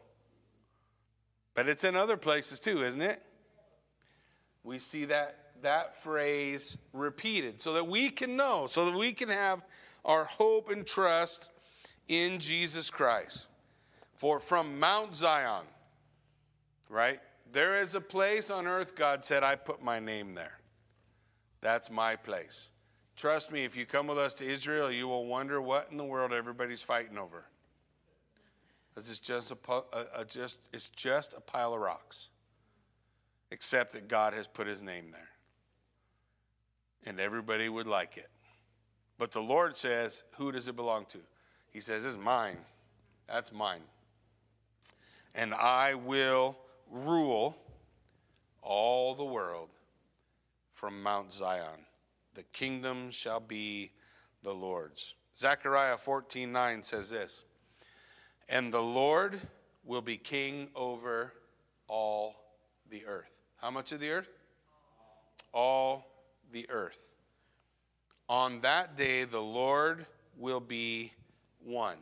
But 1.54 1.68
it's 1.68 1.84
in 1.84 1.94
other 1.94 2.16
places 2.16 2.58
too, 2.58 2.84
isn't 2.84 3.00
it? 3.00 3.22
We 4.64 4.78
see 4.78 5.04
that 5.04 5.38
that 5.62 5.94
phrase 5.94 6.76
repeated 6.92 7.60
so 7.60 7.72
that 7.74 7.86
we 7.86 8.10
can 8.10 8.36
know, 8.36 8.66
so 8.70 8.84
that 8.86 8.96
we 8.96 9.12
can 9.12 9.28
have 9.28 9.64
our 10.04 10.24
hope 10.24 10.70
and 10.70 10.86
trust 10.86 11.50
in 12.08 12.38
Jesus 12.38 12.90
Christ. 12.90 13.46
For 14.14 14.40
from 14.40 14.78
Mount 14.78 15.14
Zion, 15.14 15.64
right? 16.88 17.20
There 17.52 17.76
is 17.76 17.94
a 17.94 18.00
place 18.00 18.50
on 18.50 18.66
earth, 18.66 18.94
God 18.94 19.24
said, 19.24 19.42
I 19.42 19.54
put 19.54 19.82
my 19.82 20.00
name 20.00 20.34
there. 20.34 20.58
That's 21.60 21.90
my 21.90 22.16
place. 22.16 22.68
Trust 23.16 23.52
me, 23.52 23.64
if 23.64 23.76
you 23.76 23.86
come 23.86 24.06
with 24.06 24.18
us 24.18 24.34
to 24.34 24.44
Israel, 24.44 24.90
you 24.90 25.06
will 25.06 25.26
wonder 25.26 25.60
what 25.60 25.88
in 25.90 25.96
the 25.96 26.04
world 26.04 26.32
everybody's 26.32 26.82
fighting 26.82 27.16
over. 27.16 27.44
Because 28.94 29.08
it's 29.08 29.20
just 29.20 29.50
a, 29.52 29.56
a, 29.72 30.20
a, 30.20 30.24
just, 30.24 30.58
it's 30.72 30.88
just 30.88 31.34
a 31.34 31.40
pile 31.40 31.72
of 31.72 31.80
rocks, 31.80 32.28
except 33.50 33.92
that 33.92 34.08
God 34.08 34.34
has 34.34 34.46
put 34.46 34.66
his 34.66 34.82
name 34.82 35.10
there. 35.10 35.28
And 37.06 37.20
everybody 37.20 37.68
would 37.68 37.86
like 37.86 38.16
it. 38.16 38.28
But 39.18 39.30
the 39.30 39.40
Lord 39.40 39.76
says, 39.76 40.24
Who 40.36 40.52
does 40.52 40.68
it 40.68 40.76
belong 40.76 41.06
to? 41.06 41.18
He 41.70 41.80
says, 41.80 42.04
It's 42.04 42.16
mine. 42.16 42.58
That's 43.28 43.52
mine. 43.52 43.82
And 45.34 45.54
I 45.54 45.94
will 45.94 46.56
rule 46.94 47.56
all 48.62 49.14
the 49.14 49.24
world 49.24 49.68
from 50.72 51.02
Mount 51.02 51.32
Zion. 51.32 51.86
The 52.34 52.44
kingdom 52.44 53.10
shall 53.10 53.40
be 53.40 53.92
the 54.42 54.54
Lord's. 54.54 55.14
Zechariah 55.36 55.96
14 55.96 56.50
9 56.50 56.82
says 56.82 57.10
this 57.10 57.42
And 58.48 58.72
the 58.72 58.82
Lord 58.82 59.40
will 59.84 60.02
be 60.02 60.16
king 60.16 60.68
over 60.74 61.32
all 61.88 62.36
the 62.90 63.04
earth. 63.06 63.30
How 63.56 63.70
much 63.70 63.92
of 63.92 64.00
the 64.00 64.10
earth? 64.10 64.30
All 65.52 66.06
the 66.52 66.68
earth. 66.70 67.08
On 68.28 68.60
that 68.60 68.96
day, 68.96 69.24
the 69.24 69.42
Lord 69.42 70.06
will 70.38 70.60
be 70.60 71.12
one, 71.62 71.98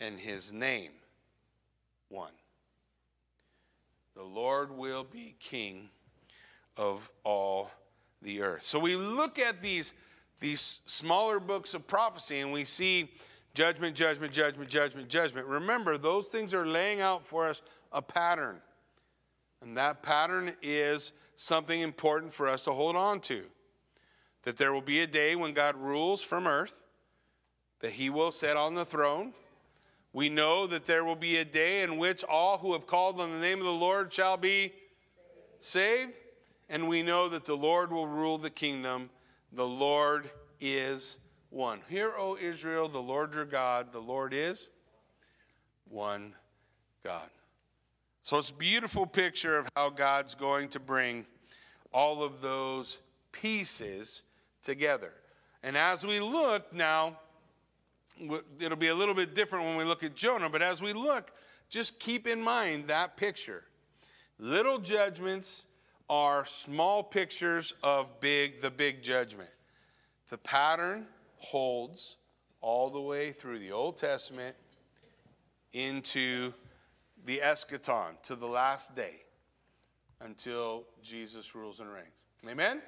and 0.00 0.18
his 0.18 0.52
name 0.52 0.92
one. 2.08 2.32
The 4.14 4.22
Lord 4.22 4.70
will 4.70 5.04
be 5.04 5.36
king 5.38 5.88
of 6.76 7.10
all 7.24 7.70
the 8.22 8.42
earth. 8.42 8.64
So 8.64 8.78
we 8.78 8.96
look 8.96 9.38
at 9.38 9.62
these, 9.62 9.92
these 10.40 10.82
smaller 10.86 11.40
books 11.40 11.74
of 11.74 11.86
prophecy 11.86 12.40
and 12.40 12.52
we 12.52 12.64
see 12.64 13.10
judgment, 13.54 13.96
judgment, 13.96 14.32
judgment, 14.32 14.68
judgment, 14.68 15.08
judgment. 15.08 15.46
Remember, 15.46 15.96
those 15.96 16.26
things 16.26 16.54
are 16.54 16.66
laying 16.66 17.00
out 17.00 17.24
for 17.24 17.48
us 17.48 17.62
a 17.92 18.02
pattern. 18.02 18.60
And 19.62 19.76
that 19.76 20.02
pattern 20.02 20.54
is 20.62 21.12
something 21.36 21.80
important 21.80 22.32
for 22.32 22.48
us 22.48 22.64
to 22.64 22.72
hold 22.72 22.96
on 22.96 23.20
to. 23.20 23.42
That 24.42 24.56
there 24.56 24.72
will 24.72 24.80
be 24.80 25.00
a 25.00 25.06
day 25.06 25.36
when 25.36 25.52
God 25.52 25.76
rules 25.76 26.22
from 26.22 26.46
earth 26.46 26.80
that 27.80 27.92
he 27.92 28.10
will 28.10 28.30
sit 28.30 28.56
on 28.56 28.74
the 28.74 28.84
throne. 28.84 29.32
We 30.12 30.28
know 30.28 30.66
that 30.66 30.86
there 30.86 31.04
will 31.04 31.16
be 31.16 31.36
a 31.36 31.44
day 31.44 31.82
in 31.82 31.96
which 31.96 32.24
all 32.24 32.58
who 32.58 32.72
have 32.72 32.86
called 32.86 33.20
on 33.20 33.30
the 33.30 33.38
name 33.38 33.58
of 33.58 33.64
the 33.64 33.70
Lord 33.70 34.12
shall 34.12 34.36
be 34.36 34.72
saved. 35.60 36.18
And 36.68 36.88
we 36.88 37.02
know 37.02 37.28
that 37.28 37.46
the 37.46 37.56
Lord 37.56 37.92
will 37.92 38.06
rule 38.06 38.38
the 38.38 38.50
kingdom. 38.50 39.10
The 39.52 39.66
Lord 39.66 40.30
is 40.60 41.16
one. 41.50 41.80
Hear, 41.88 42.12
O 42.16 42.36
Israel, 42.36 42.88
the 42.88 43.00
Lord 43.00 43.34
your 43.34 43.44
God, 43.44 43.92
the 43.92 44.00
Lord 44.00 44.32
is 44.32 44.68
one 45.88 46.34
God. 47.04 47.28
So 48.22 48.38
it's 48.38 48.50
a 48.50 48.54
beautiful 48.54 49.06
picture 49.06 49.58
of 49.58 49.68
how 49.74 49.90
God's 49.90 50.34
going 50.34 50.68
to 50.70 50.80
bring 50.80 51.26
all 51.92 52.22
of 52.22 52.40
those 52.40 52.98
pieces 53.32 54.22
together. 54.62 55.12
And 55.62 55.76
as 55.76 56.06
we 56.06 56.20
look 56.20 56.72
now, 56.72 57.18
it'll 58.60 58.76
be 58.76 58.88
a 58.88 58.94
little 58.94 59.14
bit 59.14 59.34
different 59.34 59.66
when 59.66 59.76
we 59.76 59.84
look 59.84 60.02
at 60.02 60.14
Jonah, 60.14 60.48
but 60.48 60.62
as 60.62 60.82
we 60.82 60.92
look, 60.92 61.32
just 61.68 61.98
keep 61.98 62.26
in 62.26 62.42
mind 62.42 62.88
that 62.88 63.16
picture. 63.16 63.64
Little 64.38 64.78
judgments 64.78 65.66
are 66.08 66.44
small 66.44 67.02
pictures 67.02 67.74
of 67.82 68.20
big 68.20 68.60
the 68.60 68.70
big 68.70 69.02
judgment. 69.02 69.50
The 70.28 70.38
pattern 70.38 71.06
holds 71.36 72.16
all 72.60 72.90
the 72.90 73.00
way 73.00 73.32
through 73.32 73.58
the 73.58 73.72
Old 73.72 73.96
Testament 73.96 74.56
into 75.72 76.52
the 77.26 77.38
eschaton, 77.38 78.20
to 78.24 78.34
the 78.34 78.46
last 78.46 78.96
day, 78.96 79.22
until 80.20 80.84
Jesus 81.02 81.54
rules 81.54 81.80
and 81.80 81.92
reigns. 81.92 82.24
Amen? 82.48 82.82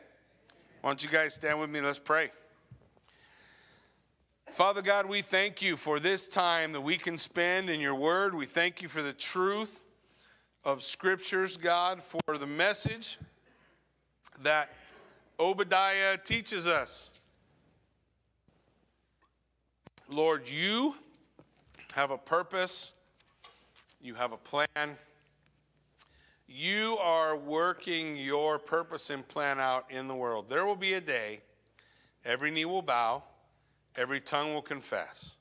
Why 0.81 0.91
don't 0.91 1.03
you 1.03 1.09
guys 1.09 1.35
stand 1.35 1.61
with 1.61 1.71
me? 1.71 1.81
Let's 1.81 1.99
pray. 1.99 2.31
Father 4.51 4.83
God, 4.83 5.07
we 5.07 5.23
thank 5.23 5.63
you 5.63 5.77
for 5.77 5.99
this 5.99 6.29
time 6.29 6.73
that 6.73 6.81
we 6.81 6.97
can 6.97 7.17
spend 7.17 7.71
in 7.71 7.81
your 7.81 7.95
word. 7.95 8.35
We 8.35 8.45
thank 8.45 8.83
you 8.83 8.89
for 8.89 9.01
the 9.01 9.13
truth 9.13 9.81
of 10.65 10.83
scriptures, 10.83 11.57
God, 11.57 12.03
for 12.03 12.37
the 12.37 12.47
message 12.47 13.19
that 14.43 14.71
Obadiah 15.41 16.19
teaches 16.19 16.67
us. 16.67 17.11
Lord, 20.09 20.49
you 20.49 20.95
have 21.95 22.11
a 22.11 22.19
purpose, 22.19 22.93
you 24.03 24.15
have 24.15 24.33
a 24.33 24.37
plan. 24.37 24.67
You 26.47 26.99
are 27.01 27.37
working 27.37 28.17
your 28.17 28.59
purpose 28.59 29.09
and 29.09 29.27
plan 29.27 29.59
out 29.59 29.87
in 29.91 30.07
the 30.07 30.15
world. 30.15 30.51
There 30.51 30.67
will 30.67 30.77
be 30.77 30.93
a 30.95 31.01
day, 31.01 31.41
every 32.25 32.51
knee 32.51 32.67
will 32.67 32.83
bow 32.83 33.23
every 33.97 34.21
tongue 34.21 34.55
will 34.55 34.63
confess. 34.63 35.35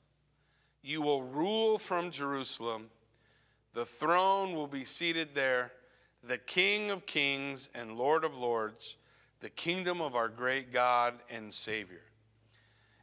You 0.82 1.02
will 1.02 1.22
rule 1.22 1.78
from 1.78 2.10
Jerusalem. 2.10 2.90
The 3.72 3.86
throne 3.86 4.52
will 4.52 4.66
be 4.66 4.84
seated 4.84 5.34
there, 5.34 5.72
the 6.22 6.38
King 6.38 6.90
of 6.90 7.06
kings 7.06 7.68
and 7.74 7.96
Lord 7.96 8.24
of 8.24 8.36
lords, 8.36 8.96
the 9.40 9.50
kingdom 9.50 10.00
of 10.00 10.14
our 10.14 10.28
great 10.28 10.72
God 10.72 11.14
and 11.30 11.52
Savior. 11.52 12.02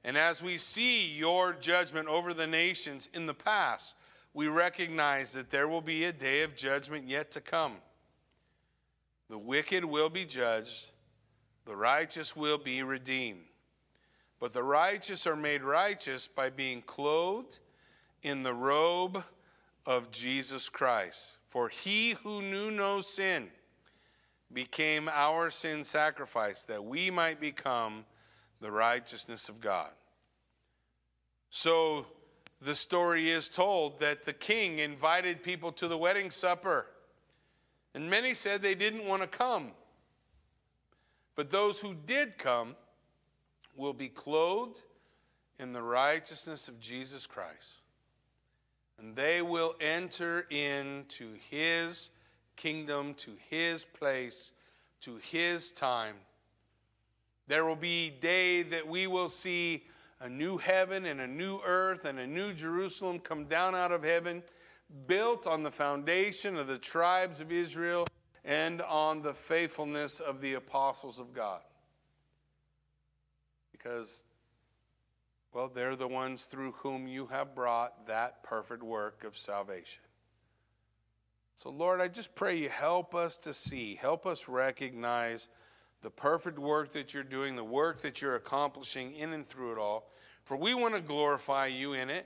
And 0.04 0.18
as 0.18 0.42
we 0.42 0.58
see 0.58 1.08
your 1.08 1.54
judgment 1.54 2.08
over 2.08 2.34
the 2.34 2.48
nations 2.48 3.10
in 3.14 3.26
the 3.26 3.34
past, 3.34 3.96
we 4.34 4.48
recognize 4.48 5.34
that 5.34 5.50
there 5.50 5.68
will 5.68 5.82
be 5.82 6.06
a 6.06 6.14
day 6.14 6.44
of 6.44 6.56
judgment 6.56 7.08
yet 7.08 7.32
to 7.32 7.42
come. 7.42 7.74
The 9.30 9.38
wicked 9.38 9.84
will 9.84 10.10
be 10.10 10.26
judged, 10.26 10.92
the 11.66 11.76
righteous 11.76 12.36
will 12.36 12.58
be 12.58 12.84
redeemed. 12.84 13.46
But 14.40 14.54
the 14.54 14.64
righteous 14.64 15.28
are 15.28 15.36
made 15.36 15.64
righteous 15.64 16.28
by 16.28 16.50
being 16.50 16.82
clothed 16.82 17.60
in 18.24 18.44
the 18.44 18.54
robe 18.54 19.24
of 19.86 20.12
Jesus 20.12 20.70
Christ. 20.70 21.38
For 21.50 21.68
he 21.68 22.12
who 22.24 22.42
knew 22.42 22.72
no 22.72 23.02
sin 23.02 23.50
became 24.54 25.10
our 25.10 25.50
sin 25.50 25.84
sacrifice, 25.84 26.64
that 26.64 26.84
we 26.84 27.12
might 27.12 27.40
become 27.40 28.06
the 28.62 28.72
righteousness 28.72 29.50
of 29.50 29.60
God. 29.60 29.92
So 31.50 32.06
the 32.62 32.76
story 32.76 33.30
is 33.30 33.48
told 33.48 34.00
that 34.00 34.24
the 34.24 34.34
king 34.34 34.80
invited 34.80 35.44
people 35.44 35.72
to 35.74 35.88
the 35.88 35.98
wedding 35.98 36.32
supper, 36.32 36.86
and 37.94 38.10
many 38.10 38.34
said 38.34 38.62
they 38.62 38.76
didn't 38.76 39.06
want 39.06 39.22
to 39.22 39.28
come. 39.28 39.72
But 41.36 41.50
those 41.50 41.80
who 41.80 41.96
did 42.06 42.38
come 42.38 42.76
will 43.76 43.94
be 43.94 44.10
clothed 44.10 44.82
in 45.60 45.72
the 45.72 45.82
righteousness 45.82 46.68
of 46.68 46.80
Jesus 46.80 47.28
Christ. 47.28 47.82
And 48.98 49.16
they 49.16 49.42
will 49.42 49.76
enter 49.80 50.46
into 50.50 51.34
his 51.50 52.10
kingdom, 52.56 53.14
to 53.16 53.32
his 53.50 53.86
place, 53.86 54.52
to 55.02 55.18
his 55.18 55.72
time. 55.72 56.16
There 57.48 57.66
will 57.66 57.76
be 57.76 58.10
day 58.10 58.64
that 58.64 58.88
we 58.88 59.08
will 59.08 59.30
see 59.30 59.86
a 60.20 60.30
new 60.30 60.58
heaven 60.58 61.06
and 61.06 61.22
a 61.22 61.28
new 61.28 61.62
earth 61.66 62.06
and 62.06 62.20
a 62.20 62.28
new 62.28 62.54
Jerusalem 62.54 63.20
come 63.20 63.46
down 63.46 63.74
out 63.74 63.92
of 63.92 64.04
heaven, 64.04 64.44
built 65.08 65.48
on 65.48 65.64
the 65.64 65.72
foundation 65.72 66.58
of 66.58 66.68
the 66.68 66.78
tribes 66.78 67.40
of 67.40 67.52
Israel 67.52 68.06
and 68.44 68.82
on 68.82 69.22
the 69.22 69.34
faithfulness 69.34 70.20
of 70.20 70.42
the 70.42 70.56
apostles 70.56 71.20
of 71.20 71.34
God. 71.34 71.62
Because, 73.80 74.26
well, 75.54 75.72
they're 75.74 75.96
the 75.96 76.08
ones 76.08 76.46
through 76.46 76.74
whom 76.74 77.08
you 77.08 77.26
have 77.28 77.56
brought 77.56 78.06
that 78.08 78.44
perfect 78.44 78.84
work 78.84 79.24
of 79.24 79.36
salvation. 79.36 80.04
So, 81.56 81.70
Lord, 81.70 82.00
I 82.00 82.08
just 82.08 82.36
pray 82.36 82.58
you 82.58 82.70
help 82.70 83.16
us 83.16 83.36
to 83.38 83.54
see, 83.54 83.96
help 83.96 84.26
us 84.26 84.48
recognize 84.48 85.48
the 86.02 86.10
perfect 86.10 86.60
work 86.60 86.94
that 86.94 87.14
you're 87.14 87.24
doing, 87.24 87.56
the 87.56 87.64
work 87.64 88.02
that 88.02 88.22
you're 88.22 88.36
accomplishing 88.36 89.14
in 89.16 89.34
and 89.34 89.46
through 89.46 89.74
it 89.74 89.78
all. 89.78 90.10
For 90.44 90.56
we 90.56 90.74
want 90.74 90.96
to 90.96 91.02
glorify 91.02 91.68
you 91.68 91.94
in 91.94 92.10
it. 92.10 92.26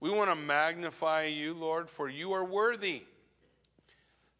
We 0.00 0.10
want 0.10 0.30
to 0.30 0.36
magnify 0.36 1.24
you, 1.24 1.54
Lord, 1.54 1.88
for 1.88 2.08
you 2.08 2.32
are 2.32 2.44
worthy. 2.44 3.02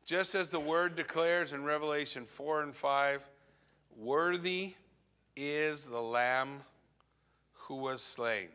Just 0.05 0.35
as 0.35 0.51
the 0.51 0.61
word 0.61 0.95
declares 0.95 1.53
in 1.53 1.65
Revelation 1.65 2.25
4 2.25 2.63
and 2.63 2.75
5, 2.75 3.29
worthy 3.97 4.75
is 5.39 5.87
the 5.87 6.01
Lamb 6.01 6.63
who 7.53 7.77
was 7.77 8.03
slain. 8.03 8.49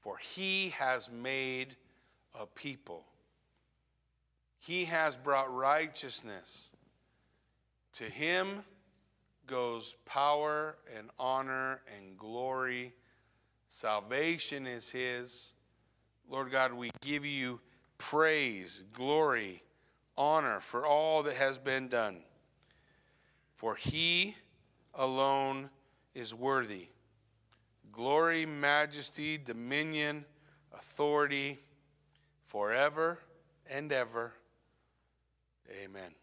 For 0.00 0.18
he 0.18 0.68
has 0.70 1.10
made 1.10 1.74
a 2.38 2.46
people, 2.46 3.04
he 4.58 4.84
has 4.84 5.16
brought 5.16 5.52
righteousness. 5.52 6.68
To 7.94 8.04
him 8.04 8.62
goes 9.46 9.96
power 10.04 10.76
and 10.96 11.08
honor 11.18 11.80
and 11.96 12.16
glory. 12.16 12.94
Salvation 13.68 14.66
is 14.66 14.90
his. 14.90 15.52
Lord 16.30 16.52
God, 16.52 16.72
we 16.72 16.90
give 17.00 17.24
you 17.24 17.60
praise, 17.98 18.84
glory, 18.92 19.62
honor 20.16 20.60
for 20.60 20.86
all 20.86 21.24
that 21.24 21.34
has 21.34 21.58
been 21.58 21.88
done. 21.88 22.18
For 23.56 23.74
he 23.74 24.36
alone 24.94 25.70
is 26.14 26.34
worthy. 26.34 26.88
Glory, 27.92 28.46
majesty, 28.46 29.38
dominion, 29.38 30.24
authority, 30.72 31.58
forever 32.46 33.18
and 33.70 33.92
ever. 33.92 34.32
Amen. 35.82 36.19